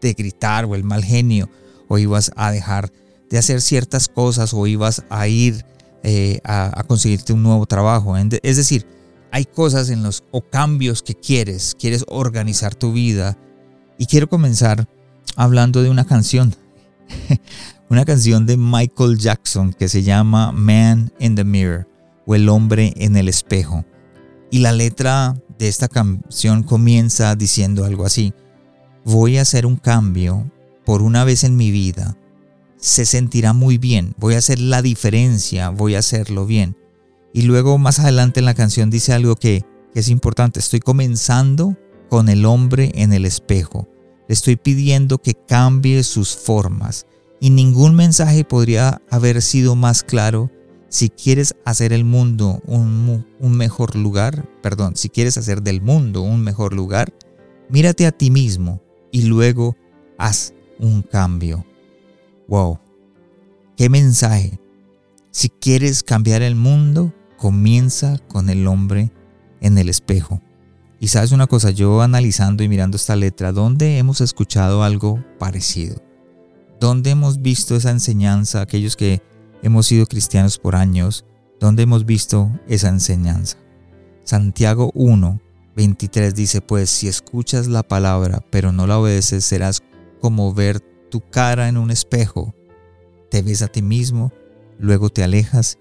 de 0.00 0.14
gritar 0.14 0.64
o 0.64 0.74
el 0.76 0.82
mal 0.82 1.04
genio, 1.04 1.50
o 1.88 1.98
ibas 1.98 2.32
a 2.36 2.50
dejar 2.50 2.90
de 3.32 3.38
hacer 3.38 3.60
ciertas 3.60 4.08
cosas 4.08 4.54
o 4.54 4.66
ibas 4.68 5.02
a 5.08 5.26
ir 5.26 5.64
eh, 6.04 6.38
a, 6.44 6.78
a, 6.78 6.84
conseguirte 6.84 7.32
un 7.32 7.42
nuevo 7.42 7.66
trabajo. 7.66 8.14
Es 8.16 8.56
decir, 8.56 8.86
hay 9.30 9.46
cosas 9.46 9.88
en 9.88 10.02
los 10.02 10.22
o 10.30 10.42
cambios 10.42 11.02
que 11.02 11.14
quieres, 11.14 11.74
quieres 11.76 12.04
organizar 12.08 12.74
tu 12.74 12.92
vida. 12.92 13.38
Y 13.98 14.04
quiero 14.06 14.28
comenzar 14.28 14.86
hablando 15.34 15.82
de 15.82 15.88
una 15.88 16.04
canción 16.04 16.54
una 17.88 18.04
canción 18.04 18.46
de 18.46 18.56
Michael 18.56 19.18
Jackson 19.18 19.72
que 19.72 19.88
se 19.88 20.02
llama 20.02 20.52
Man 20.52 21.10
in 21.18 21.34
the 21.34 21.44
Mirror 21.44 21.88
o 22.26 22.34
El 22.34 22.48
hombre 22.48 22.92
en 22.96 23.16
el 23.16 23.28
espejo. 23.28 23.84
Y 24.50 24.58
la 24.58 24.72
letra 24.72 25.34
de 25.58 25.68
esta 25.68 25.88
canción 25.88 26.62
comienza 26.62 27.34
diciendo 27.34 27.84
algo 27.84 28.04
así. 28.04 28.34
Voy 29.04 29.38
a 29.38 29.42
hacer 29.42 29.64
un 29.64 29.76
cambio 29.76 30.50
por 30.84 31.00
una 31.00 31.24
vez 31.24 31.44
en 31.44 31.56
mi 31.56 31.70
vida. 31.70 32.16
Se 32.82 33.06
sentirá 33.06 33.52
muy 33.52 33.78
bien. 33.78 34.12
Voy 34.18 34.34
a 34.34 34.38
hacer 34.38 34.58
la 34.58 34.82
diferencia. 34.82 35.70
Voy 35.70 35.94
a 35.94 36.00
hacerlo 36.00 36.46
bien. 36.46 36.76
Y 37.32 37.42
luego 37.42 37.78
más 37.78 38.00
adelante 38.00 38.40
en 38.40 38.46
la 38.46 38.54
canción 38.54 38.90
dice 38.90 39.12
algo 39.12 39.36
que, 39.36 39.64
es 39.94 40.08
importante. 40.08 40.58
Estoy 40.58 40.80
comenzando 40.80 41.76
con 42.08 42.28
el 42.28 42.44
hombre 42.44 42.90
en 42.96 43.12
el 43.12 43.24
espejo. 43.24 43.88
Le 44.26 44.32
estoy 44.32 44.56
pidiendo 44.56 45.18
que 45.18 45.34
cambie 45.34 46.02
sus 46.02 46.34
formas. 46.34 47.06
Y 47.40 47.50
ningún 47.50 47.94
mensaje 47.94 48.42
podría 48.44 49.00
haber 49.10 49.42
sido 49.42 49.76
más 49.76 50.02
claro 50.02 50.50
si 50.88 51.08
quieres 51.08 51.54
hacer 51.64 51.92
el 51.92 52.04
mundo 52.04 52.60
un, 52.66 53.24
mejor 53.40 53.96
lugar, 53.96 54.46
perdón, 54.60 54.96
si 54.96 55.08
quieres 55.08 55.38
hacer 55.38 55.62
del 55.62 55.80
mundo 55.80 56.20
un 56.20 56.42
mejor 56.42 56.74
lugar, 56.74 57.14
mírate 57.70 58.06
a 58.06 58.12
ti 58.12 58.30
mismo 58.30 58.82
y 59.10 59.22
luego 59.22 59.76
haz 60.18 60.52
un 60.78 61.00
cambio. 61.00 61.64
Wow, 62.48 62.78
qué 63.76 63.88
mensaje. 63.88 64.58
Si 65.30 65.48
quieres 65.48 66.02
cambiar 66.02 66.42
el 66.42 66.54
mundo, 66.54 67.14
comienza 67.38 68.18
con 68.28 68.50
el 68.50 68.66
hombre 68.66 69.12
en 69.60 69.78
el 69.78 69.88
espejo. 69.88 70.40
Y 71.00 71.08
sabes 71.08 71.32
una 71.32 71.46
cosa, 71.46 71.70
yo 71.70 72.02
analizando 72.02 72.62
y 72.62 72.68
mirando 72.68 72.96
esta 72.96 73.16
letra, 73.16 73.50
¿dónde 73.50 73.98
hemos 73.98 74.20
escuchado 74.20 74.84
algo 74.84 75.24
parecido? 75.38 76.00
¿Dónde 76.78 77.10
hemos 77.10 77.42
visto 77.42 77.74
esa 77.74 77.90
enseñanza, 77.90 78.60
aquellos 78.60 78.94
que 78.96 79.22
hemos 79.62 79.86
sido 79.86 80.06
cristianos 80.06 80.58
por 80.58 80.76
años? 80.76 81.24
¿Dónde 81.58 81.84
hemos 81.84 82.04
visto 82.04 82.50
esa 82.68 82.88
enseñanza? 82.88 83.56
Santiago 84.24 84.92
1, 84.94 85.40
23 85.74 86.34
dice, 86.34 86.60
pues 86.60 86.90
si 86.90 87.08
escuchas 87.08 87.66
la 87.66 87.82
palabra 87.82 88.44
pero 88.50 88.72
no 88.72 88.86
la 88.86 88.98
obedeces, 88.98 89.44
serás 89.44 89.80
como 90.20 90.52
ver 90.54 90.80
tu 91.12 91.20
cara 91.20 91.68
en 91.68 91.76
un 91.76 91.90
espejo. 91.90 92.54
Te 93.30 93.42
ves 93.42 93.60
a 93.60 93.68
ti 93.68 93.82
mismo, 93.82 94.32
luego 94.78 95.10
te 95.10 95.22
alejas 95.22 95.76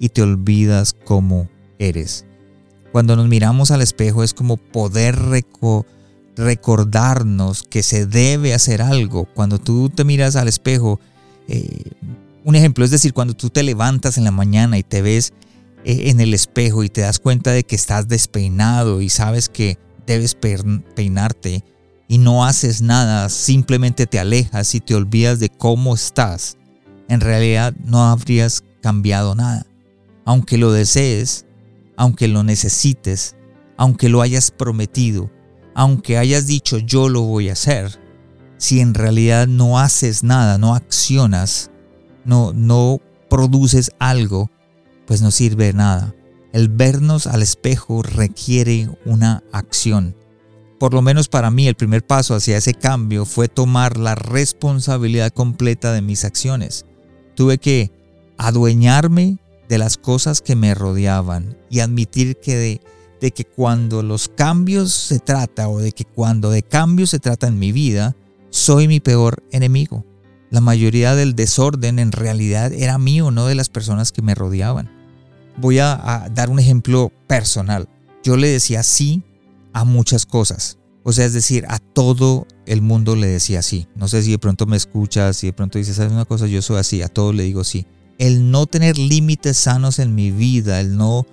y 0.00 0.08
te 0.08 0.22
olvidas 0.22 0.92
cómo 1.04 1.48
eres. 1.78 2.26
Cuando 2.90 3.14
nos 3.14 3.28
miramos 3.28 3.70
al 3.70 3.80
espejo 3.80 4.24
es 4.24 4.34
como 4.34 4.56
poder 4.56 5.16
recordarnos 6.36 7.62
que 7.62 7.84
se 7.84 8.06
debe 8.06 8.54
hacer 8.54 8.82
algo. 8.82 9.26
Cuando 9.26 9.60
tú 9.60 9.88
te 9.88 10.02
miras 10.02 10.34
al 10.34 10.48
espejo, 10.48 10.98
eh, 11.46 11.92
un 12.42 12.56
ejemplo 12.56 12.84
es 12.84 12.90
decir, 12.90 13.12
cuando 13.12 13.34
tú 13.34 13.50
te 13.50 13.62
levantas 13.62 14.18
en 14.18 14.24
la 14.24 14.32
mañana 14.32 14.78
y 14.78 14.82
te 14.82 15.00
ves 15.00 15.32
eh, 15.84 16.10
en 16.10 16.20
el 16.20 16.34
espejo 16.34 16.82
y 16.82 16.88
te 16.88 17.02
das 17.02 17.20
cuenta 17.20 17.52
de 17.52 17.62
que 17.62 17.76
estás 17.76 18.08
despeinado 18.08 19.00
y 19.00 19.10
sabes 19.10 19.48
que 19.48 19.78
debes 20.08 20.34
peinarte 20.34 21.62
y 22.08 22.18
no 22.18 22.44
haces 22.44 22.82
nada, 22.82 23.28
simplemente 23.28 24.06
te 24.06 24.18
alejas 24.18 24.74
y 24.74 24.80
te 24.80 24.94
olvidas 24.94 25.40
de 25.40 25.48
cómo 25.48 25.94
estás, 25.94 26.56
en 27.08 27.20
realidad 27.20 27.74
no 27.84 28.04
habrías 28.04 28.64
cambiado 28.80 29.34
nada. 29.34 29.66
Aunque 30.24 30.58
lo 30.58 30.72
desees, 30.72 31.46
aunque 31.96 32.28
lo 32.28 32.42
necesites, 32.42 33.36
aunque 33.76 34.08
lo 34.08 34.22
hayas 34.22 34.50
prometido, 34.50 35.30
aunque 35.74 36.18
hayas 36.18 36.46
dicho 36.46 36.78
yo 36.78 37.08
lo 37.08 37.22
voy 37.22 37.48
a 37.48 37.54
hacer, 37.54 38.00
si 38.58 38.80
en 38.80 38.94
realidad 38.94 39.48
no 39.48 39.78
haces 39.78 40.22
nada, 40.22 40.58
no 40.58 40.74
accionas, 40.74 41.70
no, 42.24 42.52
no 42.52 43.00
produces 43.28 43.90
algo, 43.98 44.50
pues 45.06 45.22
no 45.22 45.30
sirve 45.30 45.72
nada. 45.72 46.14
El 46.52 46.68
vernos 46.68 47.26
al 47.26 47.42
espejo 47.42 48.02
requiere 48.02 48.88
una 49.04 49.42
acción. 49.52 50.14
Por 50.82 50.94
lo 50.94 51.00
menos 51.00 51.28
para 51.28 51.52
mí 51.52 51.68
el 51.68 51.76
primer 51.76 52.04
paso 52.04 52.34
hacia 52.34 52.56
ese 52.56 52.74
cambio 52.74 53.24
fue 53.24 53.46
tomar 53.46 53.96
la 53.98 54.16
responsabilidad 54.16 55.30
completa 55.30 55.92
de 55.92 56.02
mis 56.02 56.24
acciones. 56.24 56.86
Tuve 57.36 57.58
que 57.58 57.92
adueñarme 58.36 59.38
de 59.68 59.78
las 59.78 59.96
cosas 59.96 60.40
que 60.40 60.56
me 60.56 60.74
rodeaban 60.74 61.56
y 61.70 61.78
admitir 61.78 62.36
que 62.40 62.80
de, 63.20 63.30
que 63.30 63.44
cuando 63.44 64.02
los 64.02 64.26
cambios 64.26 64.92
se 64.92 65.20
trata 65.20 65.68
o 65.68 65.78
de 65.78 65.92
que 65.92 66.04
cuando 66.04 66.50
de 66.50 66.64
cambios 66.64 67.10
se 67.10 67.20
trata 67.20 67.46
en 67.46 67.60
mi 67.60 67.70
vida, 67.70 68.16
soy 68.50 68.88
mi 68.88 68.98
peor 68.98 69.44
enemigo. 69.52 70.04
La 70.50 70.60
mayoría 70.60 71.14
del 71.14 71.36
desorden 71.36 72.00
en 72.00 72.10
realidad 72.10 72.72
era 72.72 72.98
mío, 72.98 73.30
no 73.30 73.46
de 73.46 73.54
las 73.54 73.68
personas 73.68 74.10
que 74.10 74.22
me 74.22 74.34
rodeaban. 74.34 74.90
Voy 75.58 75.78
a 75.78 76.28
dar 76.34 76.50
un 76.50 76.58
ejemplo 76.58 77.12
personal. 77.28 77.88
Yo 78.24 78.36
le 78.36 78.48
decía 78.48 78.82
sí 78.82 79.22
a 79.72 79.84
muchas 79.84 80.26
cosas. 80.26 80.78
O 81.04 81.12
sea, 81.12 81.24
es 81.24 81.32
decir, 81.32 81.64
a 81.68 81.78
todo 81.78 82.46
el 82.66 82.80
mundo 82.80 83.16
le 83.16 83.26
decía 83.26 83.62
sí. 83.62 83.88
No 83.96 84.08
sé 84.08 84.22
si 84.22 84.30
de 84.30 84.38
pronto 84.38 84.66
me 84.66 84.76
escuchas, 84.76 85.36
si 85.36 85.48
de 85.48 85.52
pronto 85.52 85.78
dices, 85.78 85.96
¿sabes 85.96 86.12
una 86.12 86.24
cosa? 86.24 86.46
Yo 86.46 86.62
soy 86.62 86.78
así, 86.78 87.02
a 87.02 87.08
todo 87.08 87.32
le 87.32 87.42
digo 87.42 87.64
sí 87.64 87.86
el 88.22 88.52
no 88.52 88.66
tener 88.66 88.98
límites 88.98 89.56
sanos 89.56 89.98
en 89.98 90.14
mi 90.14 90.30
vida, 90.30 90.80
el 90.80 90.96
no 90.96 91.26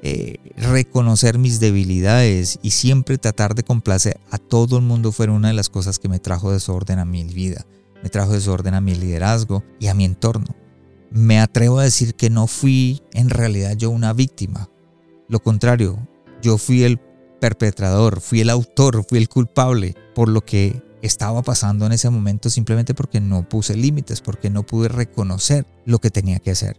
eh, 0.00 0.36
reconocer 0.56 1.38
mis 1.38 1.60
debilidades 1.60 2.58
y 2.62 2.70
siempre 2.70 3.18
tratar 3.18 3.54
de 3.54 3.62
complacer 3.62 4.18
a 4.30 4.38
todo 4.38 4.78
el 4.78 4.82
mundo 4.82 5.12
fueron 5.12 5.36
una 5.36 5.48
de 5.48 5.54
las 5.54 5.68
cosas 5.68 5.98
que 5.98 6.08
me 6.08 6.18
trajo 6.18 6.50
desorden 6.50 6.98
a 6.98 7.04
mi 7.04 7.24
vida, 7.24 7.66
me 8.02 8.08
trajo 8.08 8.32
desorden 8.32 8.72
a 8.72 8.80
mi 8.80 8.94
liderazgo 8.94 9.64
y 9.78 9.88
a 9.88 9.94
mi 9.94 10.04
entorno. 10.04 10.46
Me 11.10 11.40
atrevo 11.40 11.80
a 11.80 11.84
decir 11.84 12.14
que 12.14 12.30
no 12.30 12.46
fui 12.46 13.02
en 13.12 13.28
realidad 13.28 13.76
yo 13.76 13.90
una 13.90 14.14
víctima. 14.14 14.70
Lo 15.28 15.40
contrario, 15.40 15.98
yo 16.40 16.56
fui 16.56 16.84
el 16.84 16.98
perpetrador, 17.40 18.20
fui 18.20 18.40
el 18.40 18.50
autor, 18.50 19.04
fui 19.08 19.18
el 19.18 19.28
culpable 19.28 19.94
por 20.14 20.28
lo 20.28 20.44
que 20.44 20.82
estaba 21.02 21.42
pasando 21.42 21.86
en 21.86 21.92
ese 21.92 22.10
momento 22.10 22.50
simplemente 22.50 22.94
porque 22.94 23.20
no 23.20 23.48
puse 23.48 23.76
límites, 23.76 24.20
porque 24.20 24.50
no 24.50 24.64
pude 24.64 24.88
reconocer 24.88 25.66
lo 25.86 25.98
que 25.98 26.10
tenía 26.10 26.38
que 26.38 26.50
hacer. 26.50 26.76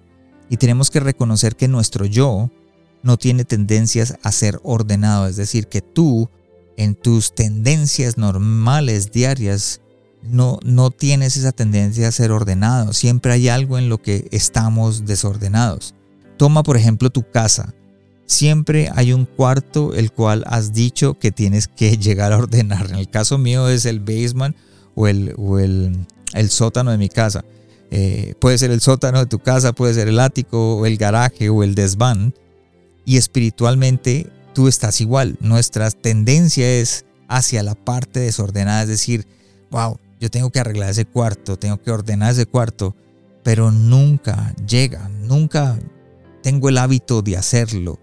Y 0.50 0.58
tenemos 0.58 0.92
que 0.92 1.00
reconocer 1.00 1.56
que 1.56 1.68
nuestro 1.68 2.06
yo 2.06 2.50
no 3.04 3.18
tiene 3.18 3.46
tendencias 3.46 4.18
a 4.24 4.32
ser 4.32 4.60
ordenado, 4.64 5.28
es 5.28 5.36
decir, 5.36 5.68
que 5.68 5.82
tú 5.82 6.30
en 6.78 6.96
tus 6.96 7.34
tendencias 7.34 8.18
normales 8.18 9.12
diarias 9.12 9.82
no, 10.22 10.60
no 10.64 10.92
tienes 10.92 11.36
esa 11.38 11.52
tendencia 11.52 12.08
a 12.08 12.12
ser 12.12 12.32
ordenado, 12.32 12.94
siempre 12.94 13.34
hay 13.34 13.50
algo 13.50 13.78
en 13.78 13.90
lo 13.90 13.98
que 14.02 14.28
estamos 14.32 15.06
desordenados. 15.06 15.96
Toma 16.38 16.64
por 16.64 16.78
ejemplo 16.78 17.10
tu 17.10 17.30
casa, 17.30 17.74
siempre 18.32 18.90
hay 18.96 19.14
un 19.14 19.26
cuarto 19.26 19.94
el 19.94 20.12
cual 20.12 20.44
has 20.48 20.74
dicho 20.74 21.20
que 21.20 21.32
tienes 21.32 21.68
que 21.68 21.98
llegar 21.98 22.32
a 22.32 22.38
ordenar. 22.38 22.90
En 22.90 22.96
el 22.96 23.10
caso 23.10 23.38
mío 23.38 23.70
es 23.70 23.86
el 23.86 24.00
basement 24.00 24.56
o 24.96 25.08
el, 25.08 25.36
el, 26.34 26.50
sótano 26.50 26.92
de 26.92 26.98
mi 26.98 27.10
casa. 27.10 27.44
Eh, 27.92 28.36
puede 28.40 28.58
ser 28.58 28.72
el 28.72 28.80
sótano 28.80 29.20
de 29.20 29.26
tu 29.26 29.40
casa, 29.40 29.74
puede 29.74 29.94
ser 29.94 30.08
el 30.08 30.20
ático 30.20 30.78
o 30.78 30.86
el 30.86 30.98
garaje 30.98 31.50
o 31.50 31.64
el 31.64 31.76
desván. 31.76 32.34
Y 33.06 33.18
espiritualmente 33.18 34.28
tú 34.54 34.68
estás 34.68 35.02
igual. 35.02 35.38
Nuestra 35.42 35.92
tendencia 35.92 36.70
es 36.70 37.06
hacia 37.28 37.64
la 37.64 37.76
parte 37.76 38.20
desordenada, 38.20 38.84
es 38.84 38.90
decir, 38.90 39.26
wow, 39.72 39.98
yo 40.20 40.30
tengo 40.30 40.50
que 40.50 40.60
arreglar 40.60 40.90
ese 40.90 41.06
cuarto, 41.06 41.58
tengo 41.58 41.82
que 41.82 41.92
ordenar 41.92 42.34
ese 42.34 42.46
cuarto, 42.46 42.94
pero 43.44 43.72
nunca 43.72 44.54
llega, 44.68 45.10
nunca 45.22 45.80
tengo 46.44 46.70
el 46.70 46.78
hábito 46.78 47.22
de 47.22 47.38
hacerlo 47.38 48.00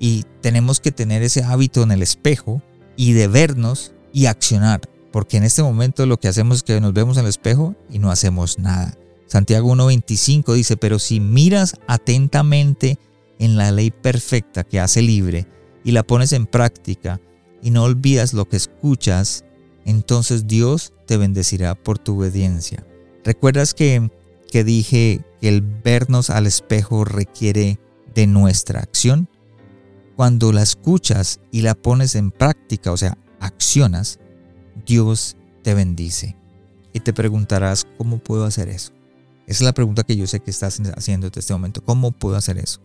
y 0.00 0.24
tenemos 0.40 0.80
que 0.80 0.90
tener 0.90 1.22
ese 1.22 1.44
hábito 1.44 1.82
en 1.82 1.92
el 1.92 2.02
espejo 2.02 2.62
y 2.96 3.12
de 3.12 3.28
vernos 3.28 3.92
y 4.12 4.26
accionar. 4.26 4.80
Porque 5.12 5.36
en 5.36 5.44
este 5.44 5.62
momento 5.62 6.06
lo 6.06 6.18
que 6.18 6.28
hacemos 6.28 6.58
es 6.58 6.62
que 6.62 6.80
nos 6.80 6.94
vemos 6.94 7.18
en 7.18 7.24
el 7.24 7.28
espejo 7.28 7.76
y 7.90 7.98
no 7.98 8.10
hacemos 8.10 8.58
nada. 8.58 8.96
Santiago 9.26 9.72
1.25 9.72 10.54
dice, 10.54 10.76
pero 10.76 10.98
si 10.98 11.20
miras 11.20 11.76
atentamente 11.86 12.98
en 13.38 13.56
la 13.56 13.70
ley 13.70 13.90
perfecta 13.90 14.64
que 14.64 14.80
hace 14.80 15.02
libre 15.02 15.46
y 15.84 15.92
la 15.92 16.02
pones 16.02 16.32
en 16.32 16.46
práctica 16.46 17.20
y 17.62 17.70
no 17.70 17.84
olvidas 17.84 18.32
lo 18.32 18.48
que 18.48 18.56
escuchas, 18.56 19.44
entonces 19.84 20.46
Dios 20.46 20.92
te 21.06 21.16
bendecirá 21.16 21.74
por 21.74 21.98
tu 21.98 22.18
obediencia. 22.18 22.86
¿Recuerdas 23.22 23.74
que, 23.74 24.10
que 24.50 24.64
dije 24.64 25.20
que 25.40 25.48
el 25.48 25.60
vernos 25.60 26.30
al 26.30 26.46
espejo 26.46 27.04
requiere 27.04 27.78
de 28.14 28.26
nuestra 28.26 28.80
acción? 28.80 29.28
Cuando 30.20 30.52
la 30.52 30.60
escuchas 30.60 31.40
y 31.50 31.62
la 31.62 31.74
pones 31.74 32.14
en 32.14 32.30
práctica, 32.30 32.92
o 32.92 32.96
sea, 32.98 33.16
accionas, 33.40 34.18
Dios 34.84 35.38
te 35.62 35.72
bendice. 35.72 36.36
Y 36.92 37.00
te 37.00 37.14
preguntarás, 37.14 37.86
¿cómo 37.96 38.18
puedo 38.18 38.44
hacer 38.44 38.68
eso? 38.68 38.92
Esa 39.46 39.56
es 39.56 39.60
la 39.62 39.72
pregunta 39.72 40.02
que 40.02 40.18
yo 40.18 40.26
sé 40.26 40.40
que 40.40 40.50
estás 40.50 40.78
haciendo 40.94 41.28
en 41.28 41.32
este 41.34 41.54
momento. 41.54 41.82
¿Cómo 41.82 42.12
puedo 42.12 42.36
hacer 42.36 42.58
eso? 42.58 42.82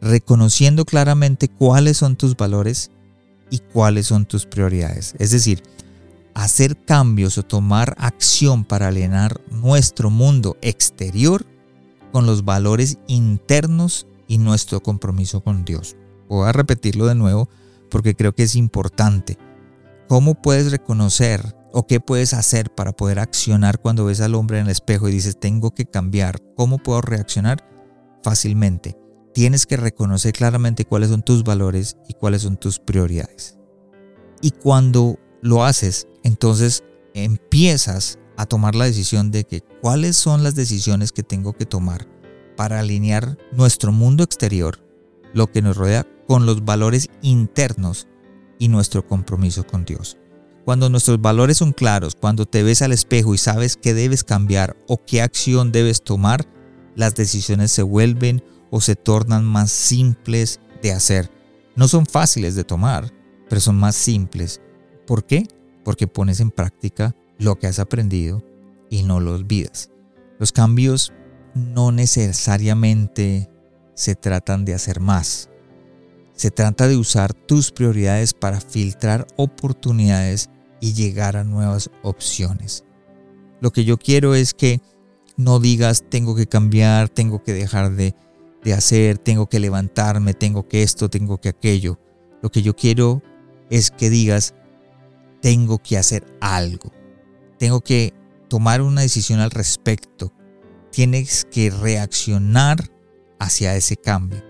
Reconociendo 0.00 0.84
claramente 0.84 1.48
cuáles 1.48 1.96
son 1.96 2.14
tus 2.14 2.36
valores 2.36 2.92
y 3.50 3.58
cuáles 3.58 4.06
son 4.06 4.24
tus 4.24 4.46
prioridades. 4.46 5.16
Es 5.18 5.32
decir, 5.32 5.64
hacer 6.34 6.80
cambios 6.84 7.38
o 7.38 7.42
tomar 7.42 7.96
acción 7.98 8.64
para 8.64 8.86
alinear 8.86 9.40
nuestro 9.50 10.10
mundo 10.10 10.56
exterior 10.62 11.44
con 12.12 12.24
los 12.24 12.44
valores 12.44 12.98
internos 13.08 14.06
y 14.28 14.38
nuestro 14.38 14.80
compromiso 14.80 15.40
con 15.40 15.64
Dios. 15.64 15.96
Voy 16.28 16.48
a 16.48 16.52
repetirlo 16.52 17.06
de 17.06 17.14
nuevo 17.14 17.48
porque 17.90 18.14
creo 18.14 18.34
que 18.34 18.44
es 18.44 18.56
importante. 18.56 19.38
¿Cómo 20.08 20.40
puedes 20.40 20.70
reconocer 20.70 21.56
o 21.72 21.86
qué 21.86 22.00
puedes 22.00 22.34
hacer 22.34 22.74
para 22.74 22.92
poder 22.92 23.18
accionar 23.18 23.80
cuando 23.80 24.06
ves 24.06 24.20
al 24.20 24.34
hombre 24.34 24.58
en 24.58 24.66
el 24.66 24.72
espejo 24.72 25.08
y 25.08 25.12
dices, 25.12 25.38
tengo 25.38 25.74
que 25.74 25.84
cambiar? 25.84 26.40
¿Cómo 26.56 26.78
puedo 26.78 27.00
reaccionar? 27.00 27.66
Fácilmente. 28.22 28.96
Tienes 29.34 29.66
que 29.66 29.76
reconocer 29.76 30.32
claramente 30.32 30.84
cuáles 30.84 31.10
son 31.10 31.22
tus 31.22 31.44
valores 31.44 31.96
y 32.08 32.14
cuáles 32.14 32.42
son 32.42 32.56
tus 32.56 32.78
prioridades. 32.78 33.58
Y 34.40 34.50
cuando 34.50 35.18
lo 35.42 35.64
haces, 35.64 36.08
entonces 36.22 36.84
empiezas 37.14 38.18
a 38.36 38.46
tomar 38.46 38.74
la 38.74 38.84
decisión 38.84 39.30
de 39.30 39.44
que 39.44 39.60
cuáles 39.82 40.16
son 40.16 40.42
las 40.42 40.54
decisiones 40.54 41.12
que 41.12 41.22
tengo 41.22 41.52
que 41.52 41.66
tomar 41.66 42.08
para 42.56 42.80
alinear 42.80 43.36
nuestro 43.52 43.92
mundo 43.92 44.24
exterior, 44.24 44.80
lo 45.34 45.50
que 45.50 45.62
nos 45.62 45.76
rodea, 45.76 46.06
con 46.28 46.46
los 46.46 46.64
valores 46.64 47.08
internos 47.22 48.06
y 48.58 48.68
nuestro 48.68 49.04
compromiso 49.04 49.66
con 49.66 49.84
Dios. 49.84 50.18
Cuando 50.64 50.90
nuestros 50.90 51.20
valores 51.22 51.56
son 51.56 51.72
claros, 51.72 52.14
cuando 52.14 52.44
te 52.44 52.62
ves 52.62 52.82
al 52.82 52.92
espejo 52.92 53.34
y 53.34 53.38
sabes 53.38 53.76
qué 53.76 53.94
debes 53.94 54.22
cambiar 54.22 54.76
o 54.86 55.02
qué 55.02 55.22
acción 55.22 55.72
debes 55.72 56.04
tomar, 56.04 56.46
las 56.94 57.14
decisiones 57.14 57.72
se 57.72 57.82
vuelven 57.82 58.44
o 58.70 58.82
se 58.82 58.94
tornan 58.94 59.46
más 59.46 59.72
simples 59.72 60.60
de 60.82 60.92
hacer. 60.92 61.30
No 61.74 61.88
son 61.88 62.04
fáciles 62.04 62.54
de 62.54 62.64
tomar, 62.64 63.10
pero 63.48 63.62
son 63.62 63.76
más 63.76 63.96
simples. 63.96 64.60
¿Por 65.06 65.24
qué? 65.24 65.48
Porque 65.84 66.06
pones 66.06 66.40
en 66.40 66.50
práctica 66.50 67.16
lo 67.38 67.58
que 67.58 67.68
has 67.68 67.78
aprendido 67.78 68.44
y 68.90 69.04
no 69.04 69.20
lo 69.20 69.34
olvidas. 69.34 69.90
Los 70.38 70.52
cambios 70.52 71.14
no 71.54 71.90
necesariamente 71.90 73.48
se 73.94 74.14
tratan 74.14 74.66
de 74.66 74.74
hacer 74.74 75.00
más. 75.00 75.48
Se 76.38 76.52
trata 76.52 76.86
de 76.86 76.96
usar 76.96 77.34
tus 77.34 77.72
prioridades 77.72 78.32
para 78.32 78.60
filtrar 78.60 79.26
oportunidades 79.34 80.50
y 80.80 80.92
llegar 80.92 81.36
a 81.36 81.42
nuevas 81.42 81.90
opciones. 82.04 82.84
Lo 83.60 83.72
que 83.72 83.84
yo 83.84 83.98
quiero 83.98 84.36
es 84.36 84.54
que 84.54 84.80
no 85.36 85.58
digas 85.58 86.04
tengo 86.08 86.36
que 86.36 86.46
cambiar, 86.46 87.08
tengo 87.08 87.42
que 87.42 87.52
dejar 87.52 87.96
de, 87.96 88.14
de 88.62 88.72
hacer, 88.72 89.18
tengo 89.18 89.48
que 89.48 89.58
levantarme, 89.58 90.32
tengo 90.32 90.68
que 90.68 90.84
esto, 90.84 91.10
tengo 91.10 91.40
que 91.40 91.48
aquello. 91.48 91.98
Lo 92.40 92.50
que 92.52 92.62
yo 92.62 92.76
quiero 92.76 93.20
es 93.68 93.90
que 93.90 94.08
digas 94.08 94.54
tengo 95.42 95.78
que 95.78 95.98
hacer 95.98 96.24
algo. 96.40 96.92
Tengo 97.58 97.80
que 97.80 98.14
tomar 98.46 98.80
una 98.80 99.00
decisión 99.00 99.40
al 99.40 99.50
respecto. 99.50 100.32
Tienes 100.92 101.48
que 101.50 101.70
reaccionar 101.70 102.92
hacia 103.40 103.74
ese 103.74 103.96
cambio. 103.96 104.47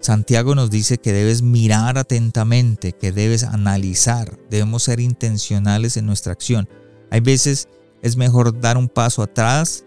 Santiago 0.00 0.54
nos 0.54 0.70
dice 0.70 0.98
que 0.98 1.12
debes 1.12 1.42
mirar 1.42 1.98
atentamente, 1.98 2.92
que 2.92 3.12
debes 3.12 3.42
analizar, 3.42 4.38
debemos 4.48 4.84
ser 4.84 5.00
intencionales 5.00 5.96
en 5.96 6.06
nuestra 6.06 6.32
acción. 6.32 6.68
Hay 7.10 7.20
veces 7.20 7.68
es 8.02 8.16
mejor 8.16 8.60
dar 8.60 8.76
un 8.76 8.88
paso 8.88 9.22
atrás 9.22 9.84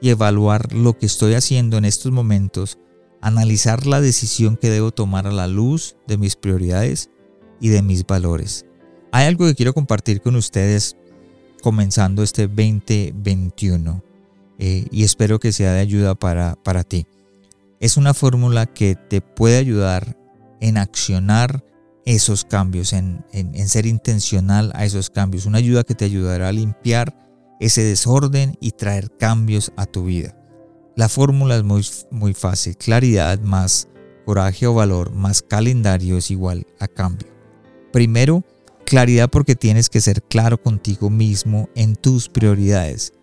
y 0.00 0.10
evaluar 0.10 0.72
lo 0.74 0.98
que 0.98 1.06
estoy 1.06 1.34
haciendo 1.34 1.78
en 1.78 1.84
estos 1.84 2.10
momentos, 2.10 2.78
analizar 3.20 3.86
la 3.86 4.00
decisión 4.00 4.56
que 4.56 4.68
debo 4.68 4.90
tomar 4.90 5.28
a 5.28 5.32
la 5.32 5.46
luz 5.46 5.96
de 6.08 6.18
mis 6.18 6.34
prioridades 6.34 7.08
y 7.60 7.68
de 7.68 7.82
mis 7.82 8.04
valores. 8.04 8.66
Hay 9.12 9.26
algo 9.26 9.46
que 9.46 9.54
quiero 9.54 9.74
compartir 9.74 10.20
con 10.20 10.34
ustedes 10.34 10.96
comenzando 11.62 12.24
este 12.24 12.48
2021 12.48 14.02
eh, 14.58 14.86
y 14.90 15.04
espero 15.04 15.38
que 15.38 15.52
sea 15.52 15.72
de 15.72 15.80
ayuda 15.80 16.16
para, 16.16 16.56
para 16.56 16.82
ti. 16.82 17.06
Es 17.82 17.96
una 17.96 18.14
fórmula 18.14 18.64
que 18.64 18.94
te 18.94 19.20
puede 19.20 19.58
ayudar 19.58 20.16
en 20.60 20.78
accionar 20.78 21.64
esos 22.06 22.44
cambios, 22.44 22.92
en, 22.92 23.24
en, 23.32 23.68
ser 23.68 23.86
intencional 23.86 24.72
a 24.74 24.84
esos 24.84 25.10
cambios. 25.10 25.46
Una 25.46 25.58
ayuda 25.58 25.82
que 25.82 25.96
te 25.96 26.04
ayudará 26.04 26.48
a 26.48 26.52
limpiar 26.52 27.14
ese 27.60 27.82
desorden 27.82 28.56
y 28.60 28.70
traer 28.70 29.10
cambios 29.18 29.72
a 29.76 29.86
tu 29.86 30.04
vida. 30.04 30.34
La 30.96 31.08
fórmula 31.08 31.56
es 31.56 31.64
muy, 31.64 31.84
muy 32.12 32.34
fácil. 32.34 32.76
Claridad 32.76 33.40
más 33.40 33.88
coraje 34.26 34.66
o 34.68 34.74
valor 34.74 35.12
más 35.12 35.42
calendario 35.42 36.16
es 36.16 36.30
igual 36.30 36.64
a 36.78 36.86
cambio. 36.86 37.28
Primero, 37.92 38.44
Claridad 38.84 39.30
porque 39.30 39.56
tienes 39.56 39.88
que 39.88 40.00
ser 40.00 40.22
claro 40.22 40.62
contigo 40.62 41.08
mismo 41.08 41.70
en 41.74 41.96
tus 41.96 42.28
prioridades, 42.28 43.14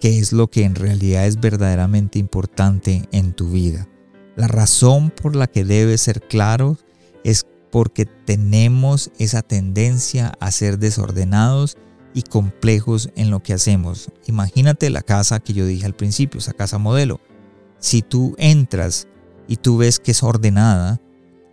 que 0.00 0.18
es 0.18 0.32
lo 0.32 0.48
que 0.48 0.62
en 0.62 0.74
realidad 0.74 1.26
es 1.26 1.40
verdaderamente 1.40 2.18
importante 2.18 3.08
en 3.10 3.32
tu 3.32 3.50
vida. 3.50 3.88
La 4.36 4.48
razón 4.48 5.10
por 5.10 5.34
la 5.34 5.46
que 5.46 5.64
debes 5.64 6.02
ser 6.02 6.20
claro 6.20 6.76
es 7.24 7.46
porque 7.70 8.04
tenemos 8.06 9.10
esa 9.18 9.42
tendencia 9.42 10.34
a 10.40 10.50
ser 10.50 10.78
desordenados 10.78 11.76
y 12.14 12.22
complejos 12.22 13.10
en 13.16 13.30
lo 13.30 13.42
que 13.42 13.52
hacemos. 13.52 14.10
Imagínate 14.26 14.90
la 14.90 15.02
casa 15.02 15.40
que 15.40 15.52
yo 15.52 15.66
dije 15.66 15.86
al 15.86 15.96
principio, 15.96 16.38
esa 16.38 16.52
casa 16.52 16.78
modelo. 16.78 17.20
Si 17.78 18.02
tú 18.02 18.34
entras 18.38 19.08
y 19.48 19.56
tú 19.56 19.78
ves 19.78 19.98
que 19.98 20.12
es 20.12 20.22
ordenada, 20.22 21.00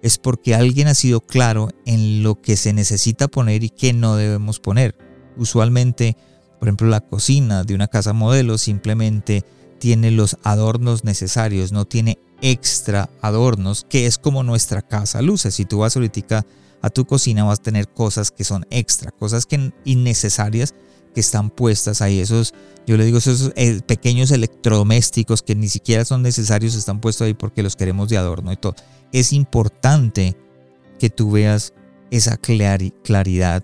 es 0.02 0.18
porque 0.18 0.54
alguien 0.54 0.88
ha 0.88 0.94
sido 0.94 1.22
claro 1.22 1.70
en 1.86 2.24
lo 2.24 2.42
que 2.42 2.58
se 2.58 2.74
necesita 2.74 3.30
poner 3.30 3.64
y 3.64 3.70
qué 3.70 3.94
no 3.94 4.18
debemos 4.18 4.60
poner. 4.60 4.96
Usualmente, 5.38 6.18
por 6.60 6.68
ejemplo, 6.68 6.88
la 6.88 7.02
cocina 7.02 7.64
de 7.64 7.76
una 7.76 7.88
casa 7.88 8.12
modelo 8.14 8.58
simplemente 8.58 9.44
tiene 9.80 10.12
los 10.12 10.38
adornos 10.44 11.04
necesarios, 11.04 11.72
no 11.72 11.86
tiene 11.86 12.20
extra 12.44 13.10
adornos, 13.22 13.86
que 13.90 14.06
es 14.06 14.20
como 14.20 14.44
nuestra 14.44 14.84
casa 14.84 15.24
luce. 15.24 15.50
Si 15.50 15.66
tú 15.66 15.80
vas 15.80 15.96
ahorita 15.96 16.46
a 16.82 16.90
tu 16.90 17.06
cocina 17.06 17.46
vas 17.46 17.60
a 17.60 17.64
tener 17.64 17.88
cosas 17.88 18.30
que 18.30 18.44
son 18.44 18.68
extra, 18.70 19.12
cosas 19.12 19.48
que 19.48 19.72
innecesarias 19.86 20.76
que 21.16 21.22
están 21.22 21.50
puestas 21.50 22.02
ahí. 22.02 22.20
Esos, 22.20 22.54
yo 22.86 22.98
le 22.98 23.06
digo, 23.06 23.18
esos 23.18 23.54
eh, 23.56 23.82
pequeños 23.86 24.30
electrodomésticos 24.32 25.42
que 25.42 25.56
ni 25.56 25.70
siquiera 25.70 26.06
son 26.06 26.22
necesarios 26.22 26.76
están 26.76 27.00
puestos 27.00 27.26
ahí 27.26 27.34
porque 27.34 27.64
los 27.64 27.76
queremos 27.76 28.10
de 28.10 28.18
adorno 28.18 28.52
y 28.52 28.58
todo 28.58 28.76
es 29.14 29.32
importante 29.32 30.36
que 31.00 31.10
tú 31.10 31.32
veas 31.32 31.74
esa 32.12 32.36
claridad 32.38 33.64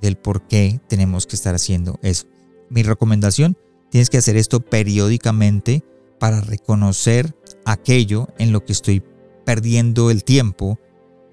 del 0.00 0.16
por 0.16 0.46
qué 0.48 0.80
tenemos 0.88 1.26
que 1.26 1.36
estar 1.36 1.54
haciendo 1.54 1.98
eso. 2.02 2.26
Mi 2.70 2.82
recomendación, 2.82 3.56
tienes 3.90 4.10
que 4.10 4.18
hacer 4.18 4.36
esto 4.36 4.60
periódicamente 4.60 5.84
para 6.18 6.40
reconocer 6.40 7.36
aquello 7.70 8.28
en 8.38 8.52
lo 8.52 8.64
que 8.64 8.72
estoy 8.72 9.02
perdiendo 9.44 10.10
el 10.10 10.24
tiempo 10.24 10.78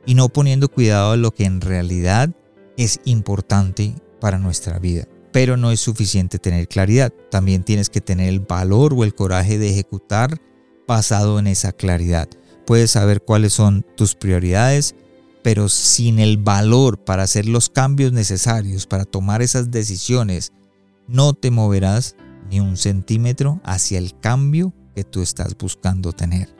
y 0.05 0.15
no 0.15 0.29
poniendo 0.29 0.69
cuidado 0.69 1.11
a 1.11 1.17
lo 1.17 1.31
que 1.31 1.45
en 1.45 1.61
realidad 1.61 2.29
es 2.77 2.99
importante 3.05 3.95
para 4.19 4.37
nuestra 4.37 4.79
vida. 4.79 5.07
Pero 5.31 5.57
no 5.57 5.71
es 5.71 5.79
suficiente 5.79 6.39
tener 6.39 6.67
claridad, 6.67 7.11
también 7.29 7.63
tienes 7.63 7.89
que 7.89 8.01
tener 8.01 8.29
el 8.29 8.39
valor 8.39 8.93
o 8.93 9.03
el 9.03 9.13
coraje 9.13 9.57
de 9.57 9.69
ejecutar 9.69 10.39
basado 10.87 11.39
en 11.39 11.47
esa 11.47 11.71
claridad 11.71 12.29
puedes 12.65 12.91
saber 12.91 13.21
cuáles 13.21 13.53
son 13.53 13.85
tus 13.95 14.15
prioridades, 14.15 14.95
pero 15.43 15.69
sin 15.69 16.19
el 16.19 16.37
valor 16.37 16.97
para 17.03 17.23
hacer 17.23 17.45
los 17.45 17.69
cambios 17.69 18.11
necesarios, 18.11 18.87
para 18.87 19.05
tomar 19.05 19.41
esas 19.41 19.71
decisiones, 19.71 20.51
no 21.07 21.33
te 21.33 21.51
moverás 21.51 22.15
ni 22.49 22.59
un 22.59 22.77
centímetro 22.77 23.61
hacia 23.63 23.99
el 23.99 24.19
cambio 24.19 24.73
que 24.95 25.03
tú 25.03 25.21
estás 25.21 25.55
buscando 25.57 26.13
tener. 26.13 26.55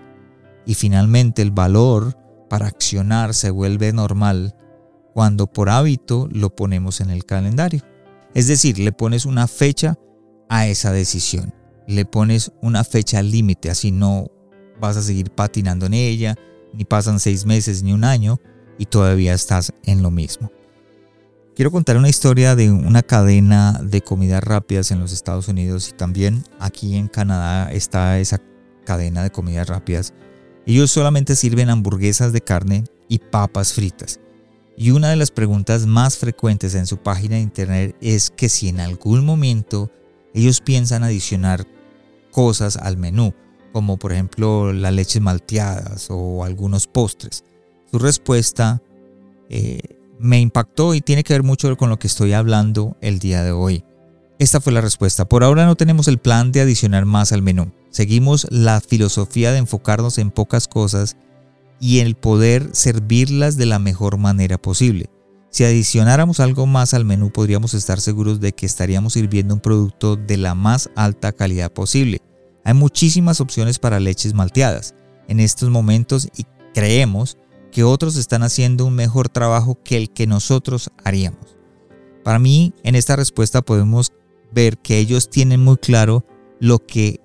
Y 0.65 0.74
finalmente 0.76 1.41
el 1.41 1.52
valor 1.52 2.17
para 2.50 2.67
accionar 2.67 3.34
se 3.34 3.50
vuelve 3.50 3.93
normal 3.93 4.56
cuando 5.13 5.48
por 5.48 5.69
hábito 5.69 6.28
lo 6.32 6.56
ponemos 6.56 7.00
en 7.02 7.10
el 7.10 7.26
calendario. 7.26 7.82
Es 8.34 8.48
decir, 8.48 8.78
le 8.80 8.91
pones 8.91 9.26
una 9.26 9.48
fecha 9.48 9.98
a 10.50 10.67
esa 10.67 10.91
decisión. 10.91 11.54
Le 11.88 12.06
pones 12.06 12.52
una 12.62 12.84
fecha 12.84 13.21
límite, 13.21 13.69
así 13.69 13.91
no 13.91 14.28
vas 14.80 14.98
a 14.98 15.02
seguir 15.02 15.32
patinando 15.32 15.86
en 15.86 15.93
ella, 15.93 16.36
ni 16.74 16.84
pasan 16.84 17.19
seis 17.19 17.45
meses 17.45 17.84
ni 17.84 17.93
un 17.93 18.04
año 18.04 18.39
y 18.78 18.88
todavía 18.88 19.34
estás 19.34 19.71
en 19.84 20.02
lo 20.02 20.12
mismo. 20.12 20.52
Quiero 21.56 21.72
contar 21.72 21.96
una 21.96 22.10
historia 22.10 22.54
de 22.54 22.70
una 22.70 23.02
cadena 23.02 23.80
de 23.82 24.02
comidas 24.02 24.44
rápidas 24.44 24.91
en 24.91 25.00
los 25.00 25.13
Estados 25.13 25.48
Unidos 25.48 25.88
y 25.88 25.94
también 25.94 26.44
aquí 26.60 26.98
en 26.98 27.08
Canadá 27.08 27.72
está 27.72 28.20
esa 28.20 28.41
cadena 28.84 29.24
de 29.24 29.32
comidas 29.32 29.70
rápidas. 29.70 30.13
Ellos 30.65 30.91
solamente 30.91 31.34
sirven 31.38 31.70
hamburguesas 31.70 32.34
de 32.34 32.41
carne 32.41 32.84
y 33.08 33.20
papas 33.20 33.72
fritas. 33.72 34.20
Y 34.76 34.91
una 34.91 35.10
de 35.10 35.15
las 35.15 35.32
preguntas 35.32 35.86
más 35.86 36.18
frecuentes 36.18 36.76
en 36.76 36.88
su 36.88 36.98
página 36.98 37.36
de 37.36 37.44
internet 37.44 37.96
es 38.02 38.32
que 38.32 38.50
si 38.50 38.68
en 38.68 38.82
algún 38.82 39.26
momento 39.26 39.89
ellos 40.34 40.60
piensan 40.60 41.06
adicionar 41.06 41.65
cosas 42.32 42.76
al 42.76 42.98
menú, 42.98 43.34
como 43.72 43.96
por 43.96 44.12
ejemplo 44.12 44.74
las 44.74 44.91
leches 44.91 45.22
malteadas 45.22 46.08
o 46.10 46.44
algunos 46.44 46.86
postres. 46.86 47.46
Su 47.89 47.98
respuesta 47.98 48.82
eh, 49.50 49.94
me 50.19 50.39
impactó 50.39 50.93
y 50.93 51.01
tiene 51.01 51.23
que 51.23 51.34
ver 51.34 51.43
mucho 51.43 51.75
con 51.78 51.89
lo 51.89 51.99
que 51.99 52.08
estoy 52.08 52.34
hablando 52.34 52.97
el 53.01 53.19
día 53.19 53.43
de 53.43 53.51
hoy. 53.51 53.84
Esta 54.38 54.60
fue 54.60 54.73
la 54.73 54.82
respuesta. 54.82 55.25
Por 55.25 55.43
ahora 55.43 55.65
no 55.65 55.75
tenemos 55.75 56.08
el 56.08 56.17
plan 56.17 56.51
de 56.51 56.62
adicionar 56.62 57.06
más 57.06 57.32
al 57.32 57.41
menú. 57.41 57.71
Seguimos 57.89 58.47
la 58.49 58.82
filosofía 58.82 59.51
de 59.51 59.60
enfocarnos 59.60 60.17
en 60.17 60.32
pocas 60.32 60.67
cosas 60.67 61.15
y 61.80 61.99
el 61.99 62.15
poder 62.15 62.69
servirlas 62.73 63.56
de 63.56 63.65
la 63.65 63.80
mejor 63.80 64.17
manera 64.17 64.58
posible. 64.58 65.10
Si 65.49 65.63
adicionáramos 65.63 66.41
algo 66.41 66.65
más 66.65 66.93
al 66.93 67.06
menú 67.06 67.32
podríamos 67.32 67.73
estar 67.73 68.01
seguros 68.01 68.41
de 68.41 68.51
que 68.51 68.65
estaríamos 68.65 69.13
sirviendo 69.13 69.54
un 69.54 69.62
producto 69.62 70.17
de 70.17 70.36
la 70.36 70.54
más 70.54 70.89
alta 70.97 71.32
calidad 71.32 71.71
posible. 71.71 72.19
Hay 72.65 72.73
muchísimas 72.73 73.39
opciones 73.39 73.80
para 73.80 74.01
leches 74.01 74.34
malteadas 74.34 74.95
en 75.30 75.39
estos 75.39 75.69
momentos 75.69 76.28
y 76.36 76.45
creemos 76.73 77.38
que 77.75 77.83
otros 77.83 78.15
están 78.15 78.41
haciendo 78.41 78.85
un 78.85 78.95
mejor 78.95 79.27
trabajo 79.27 79.77
que 79.83 79.97
el 79.97 80.09
que 80.09 80.27
nosotros 80.27 80.91
haríamos. 81.03 81.57
Para 82.23 82.39
mí, 82.39 82.73
en 82.83 82.95
esta 82.95 83.17
respuesta 83.17 83.61
podemos 83.61 84.13
ver 84.53 84.77
que 84.77 84.97
ellos 84.97 85.29
tienen 85.29 85.59
muy 85.59 85.75
claro 85.75 86.25
lo 86.61 86.79
que 86.79 87.19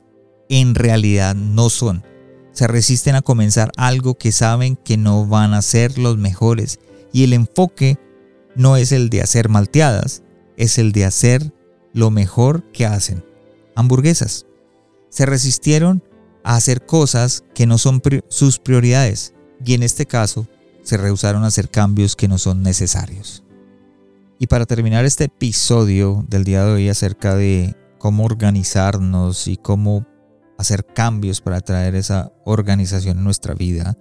en 0.49 0.75
realidad 0.75 1.37
no 1.37 1.71
son. 1.71 2.03
Se 2.51 2.67
resisten 2.67 3.15
a 3.15 3.23
comenzar 3.23 3.71
algo 3.77 4.19
que 4.19 4.33
saben 4.33 4.75
que 4.75 4.97
no 4.97 5.25
van 5.25 5.55
a 5.55 5.63
ser 5.63 5.99
los 5.99 6.19
mejores 6.19 6.81
y 7.13 7.23
el 7.23 7.33
enfoque 7.33 7.97
no 8.57 8.77
es 8.77 8.91
el 8.91 9.09
de 9.09 9.23
hacer 9.23 9.51
malteadas, 9.51 10.25
es 10.57 10.79
el 10.79 10.91
de 10.91 11.05
hacer 11.05 11.55
lo 11.93 12.11
mejor 12.11 12.65
que 12.73 12.87
hacen. 12.87 13.25
Hamburguesas. 13.77 14.47
Se 15.11 15.27
resistieron 15.27 16.03
a 16.43 16.57
hacer 16.57 16.85
cosas 16.87 17.45
que 17.55 17.67
no 17.67 17.79
son 17.79 18.03
sus 18.27 18.59
prioridades 18.59 19.33
y 19.65 19.75
en 19.75 19.83
este 19.83 20.07
caso 20.07 20.47
se 20.83 20.97
rehusaron 20.97 21.45
a 21.45 21.49
hacer 21.49 21.71
cambios 21.71 22.17
que 22.17 22.29
no 22.29 22.39
son 22.39 22.63
necesarios. 22.63 23.43
Y 24.39 24.47
para 24.47 24.67
terminar 24.67 25.05
este 25.05 25.25
episodio 25.25 26.25
del 26.29 26.45
día 26.45 26.65
de 26.65 26.73
hoy 26.73 26.89
acerca 26.89 27.35
de 27.35 27.77
cómo 27.99 28.25
organizarnos 28.25 29.47
y 29.49 29.59
cómo 29.59 30.07
hacer 30.57 30.87
cambios 30.87 31.41
para 31.41 31.61
traer 31.61 31.95
esa 31.95 32.33
organización 32.45 33.19
en 33.19 33.25
nuestra 33.25 33.55
vida, 33.55 33.99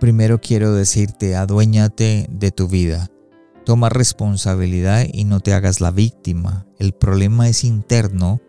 primero 0.00 0.40
quiero 0.40 0.72
decirte, 0.72 1.36
aduéñate 1.36 2.26
de 2.30 2.50
tu 2.50 2.68
vida. 2.68 3.08
Toma 3.66 3.90
responsabilidad 3.90 5.04
y 5.12 5.24
no 5.24 5.40
te 5.40 5.52
hagas 5.52 5.82
la 5.82 5.90
víctima. 5.90 6.66
El 6.78 6.94
problema 6.94 7.48
es 7.50 7.64
interno 7.64 8.40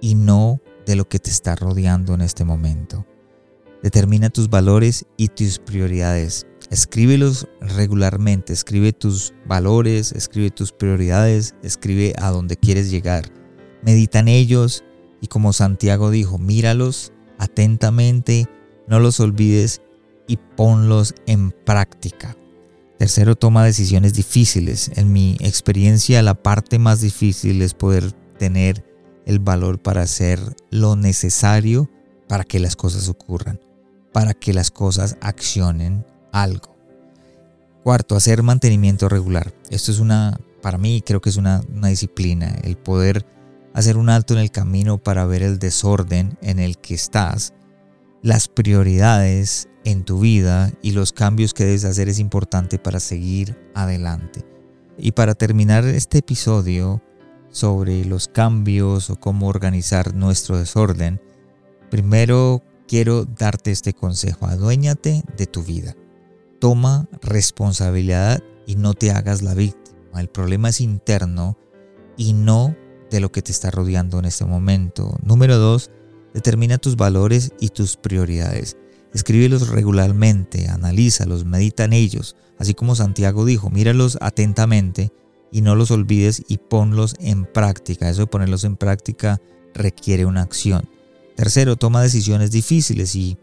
y 0.00 0.14
no 0.14 0.60
de 0.86 0.96
lo 0.96 1.06
que 1.06 1.18
te 1.18 1.30
está 1.30 1.54
rodeando 1.54 2.14
en 2.14 2.22
este 2.22 2.44
momento. 2.44 3.04
Determina 3.82 4.30
tus 4.30 4.48
valores 4.48 5.06
y 5.16 5.28
tus 5.28 5.58
prioridades. 5.58 6.46
Escríbelos 6.70 7.46
regularmente, 7.60 8.52
escribe 8.52 8.92
tus 8.92 9.32
valores, 9.46 10.12
escribe 10.12 10.50
tus 10.50 10.72
prioridades, 10.72 11.54
escribe 11.62 12.14
a 12.18 12.30
dónde 12.30 12.56
quieres 12.56 12.90
llegar. 12.90 13.30
Medita 13.82 14.18
en 14.18 14.28
ellos 14.28 14.84
y 15.20 15.28
como 15.28 15.52
Santiago 15.52 16.10
dijo, 16.10 16.38
míralos 16.38 17.12
atentamente, 17.38 18.48
no 18.88 18.98
los 18.98 19.20
olvides 19.20 19.82
y 20.26 20.38
ponlos 20.56 21.14
en 21.26 21.50
práctica. 21.50 22.36
Tercero, 22.98 23.36
toma 23.36 23.64
decisiones 23.64 24.14
difíciles. 24.14 24.90
En 24.96 25.12
mi 25.12 25.36
experiencia, 25.40 26.22
la 26.22 26.34
parte 26.34 26.78
más 26.78 27.00
difícil 27.00 27.60
es 27.62 27.74
poder 27.74 28.12
tener 28.38 28.84
el 29.26 29.38
valor 29.38 29.80
para 29.80 30.02
hacer 30.02 30.40
lo 30.70 30.96
necesario 30.96 31.90
para 32.28 32.44
que 32.44 32.58
las 32.58 32.76
cosas 32.76 33.08
ocurran, 33.08 33.60
para 34.12 34.34
que 34.34 34.52
las 34.52 34.70
cosas 34.70 35.16
accionen 35.20 36.04
algo. 36.32 36.76
Cuarto, 37.82 38.16
hacer 38.16 38.42
mantenimiento 38.42 39.08
regular. 39.08 39.54
Esto 39.70 39.92
es 39.92 40.00
una, 40.00 40.38
para 40.60 40.78
mí 40.78 41.02
creo 41.06 41.20
que 41.20 41.30
es 41.30 41.36
una, 41.36 41.60
disciplina, 41.88 42.56
el 42.64 42.76
poder 42.76 43.24
hacer 43.74 43.96
un 43.96 44.08
alto 44.08 44.34
en 44.34 44.40
el 44.40 44.50
camino 44.50 44.98
para 44.98 45.26
ver 45.26 45.42
el 45.42 45.58
desorden 45.58 46.36
en 46.42 46.58
el 46.58 46.78
que 46.78 46.94
estás, 46.94 47.52
las 48.22 48.48
prioridades 48.48 49.68
en 49.84 50.04
tu 50.04 50.20
vida 50.20 50.72
y 50.82 50.92
los 50.92 51.12
cambios 51.12 51.54
que 51.54 51.64
debes 51.64 51.84
hacer 51.84 52.08
es 52.08 52.18
importante 52.18 52.78
para 52.78 52.98
seguir 52.98 53.56
adelante. 53.74 54.44
Y 54.98 55.12
para 55.12 55.34
terminar 55.34 55.84
este 55.84 56.18
episodio 56.18 57.02
sobre 57.50 58.04
los 58.04 58.26
cambios 58.26 59.10
o 59.10 59.20
cómo 59.20 59.46
organizar 59.46 60.14
nuestro 60.14 60.58
desorden, 60.58 61.20
primero 61.96 62.62
quiero 62.86 63.24
darte 63.24 63.70
este 63.70 63.94
consejo, 63.94 64.44
aduéñate 64.44 65.24
de 65.38 65.46
tu 65.46 65.62
vida. 65.62 65.96
Toma 66.60 67.08
responsabilidad 67.22 68.44
y 68.66 68.76
no 68.76 68.92
te 68.92 69.12
hagas 69.12 69.40
la 69.40 69.54
víctima. 69.54 70.20
El 70.20 70.28
problema 70.28 70.68
es 70.68 70.82
interno 70.82 71.56
y 72.18 72.34
no 72.34 72.76
de 73.10 73.20
lo 73.20 73.32
que 73.32 73.40
te 73.40 73.50
está 73.50 73.70
rodeando 73.70 74.18
en 74.18 74.26
este 74.26 74.44
momento. 74.44 75.16
Número 75.22 75.56
dos, 75.56 75.90
determina 76.34 76.76
tus 76.76 76.96
valores 76.96 77.54
y 77.60 77.70
tus 77.70 77.96
prioridades. 77.96 78.76
Escríbelos 79.14 79.68
regularmente, 79.70 80.68
analízalos, 80.68 81.46
medita 81.46 81.84
en 81.84 81.94
ellos. 81.94 82.36
Así 82.58 82.74
como 82.74 82.94
Santiago 82.94 83.46
dijo, 83.46 83.70
míralos 83.70 84.18
atentamente 84.20 85.14
y 85.50 85.62
no 85.62 85.74
los 85.74 85.90
olvides 85.90 86.42
y 86.46 86.58
ponlos 86.58 87.14
en 87.20 87.46
práctica. 87.46 88.10
Eso 88.10 88.20
de 88.20 88.26
ponerlos 88.26 88.64
en 88.64 88.76
práctica 88.76 89.40
requiere 89.72 90.26
una 90.26 90.42
acción. 90.42 90.86
Tercero, 91.36 91.76
toma 91.76 92.02
decisiones 92.02 92.50
difíciles 92.50 93.14
y 93.14 93.38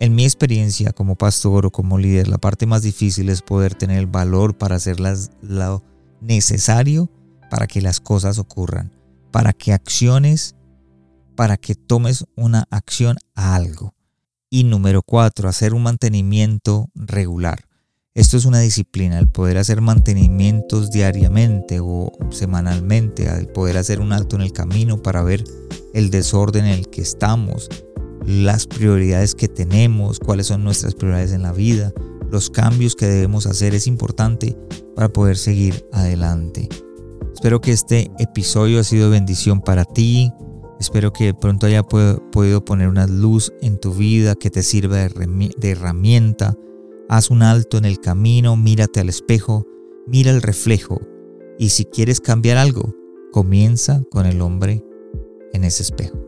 en 0.00 0.14
mi 0.14 0.24
experiencia 0.24 0.92
como 0.92 1.16
pastor 1.16 1.66
o 1.66 1.70
como 1.70 1.98
líder, 1.98 2.28
la 2.28 2.38
parte 2.38 2.66
más 2.66 2.82
difícil 2.82 3.28
es 3.28 3.42
poder 3.42 3.74
tener 3.74 3.98
el 3.98 4.06
valor 4.06 4.56
para 4.56 4.76
hacer 4.76 4.98
lo 4.98 5.84
necesario 6.20 7.10
para 7.50 7.66
que 7.66 7.82
las 7.82 8.00
cosas 8.00 8.38
ocurran, 8.38 8.92
para 9.30 9.52
que 9.52 9.72
acciones, 9.72 10.54
para 11.36 11.56
que 11.56 11.74
tomes 11.74 12.24
una 12.34 12.64
acción 12.70 13.16
a 13.34 13.54
algo. 13.54 13.94
Y 14.50 14.64
número 14.64 15.02
cuatro, 15.02 15.48
hacer 15.48 15.74
un 15.74 15.82
mantenimiento 15.82 16.88
regular. 16.94 17.67
Esto 18.18 18.36
es 18.36 18.46
una 18.46 18.58
disciplina, 18.58 19.16
el 19.20 19.28
poder 19.28 19.58
hacer 19.58 19.80
mantenimientos 19.80 20.90
diariamente 20.90 21.78
o 21.80 22.10
semanalmente, 22.30 23.28
el 23.28 23.46
poder 23.46 23.76
hacer 23.78 24.00
un 24.00 24.12
alto 24.12 24.34
en 24.34 24.42
el 24.42 24.52
camino 24.52 25.00
para 25.00 25.22
ver 25.22 25.44
el 25.94 26.10
desorden 26.10 26.64
en 26.64 26.80
el 26.80 26.88
que 26.88 27.00
estamos, 27.00 27.68
las 28.26 28.66
prioridades 28.66 29.36
que 29.36 29.46
tenemos, 29.46 30.18
cuáles 30.18 30.48
son 30.48 30.64
nuestras 30.64 30.96
prioridades 30.96 31.30
en 31.30 31.42
la 31.42 31.52
vida, 31.52 31.92
los 32.28 32.50
cambios 32.50 32.96
que 32.96 33.06
debemos 33.06 33.46
hacer 33.46 33.76
es 33.76 33.86
importante 33.86 34.56
para 34.96 35.12
poder 35.12 35.36
seguir 35.36 35.86
adelante. 35.92 36.68
Espero 37.32 37.60
que 37.60 37.70
este 37.70 38.10
episodio 38.18 38.80
ha 38.80 38.84
sido 38.84 39.10
bendición 39.10 39.60
para 39.60 39.84
ti. 39.84 40.32
Espero 40.80 41.12
que 41.12 41.34
pronto 41.34 41.66
haya 41.66 41.84
podido 41.84 42.64
poner 42.64 42.88
una 42.88 43.06
luz 43.06 43.52
en 43.62 43.78
tu 43.78 43.94
vida 43.94 44.34
que 44.34 44.50
te 44.50 44.64
sirva 44.64 44.96
de 44.96 45.70
herramienta. 45.70 46.56
Haz 47.10 47.30
un 47.30 47.42
alto 47.42 47.78
en 47.78 47.86
el 47.86 48.00
camino, 48.00 48.56
mírate 48.56 49.00
al 49.00 49.08
espejo, 49.08 49.66
mira 50.06 50.30
el 50.30 50.42
reflejo. 50.42 51.00
Y 51.58 51.70
si 51.70 51.86
quieres 51.86 52.20
cambiar 52.20 52.58
algo, 52.58 52.94
comienza 53.32 54.02
con 54.10 54.26
el 54.26 54.42
hombre 54.42 54.84
en 55.54 55.64
ese 55.64 55.82
espejo. 55.82 56.27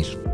venir. 0.00 0.29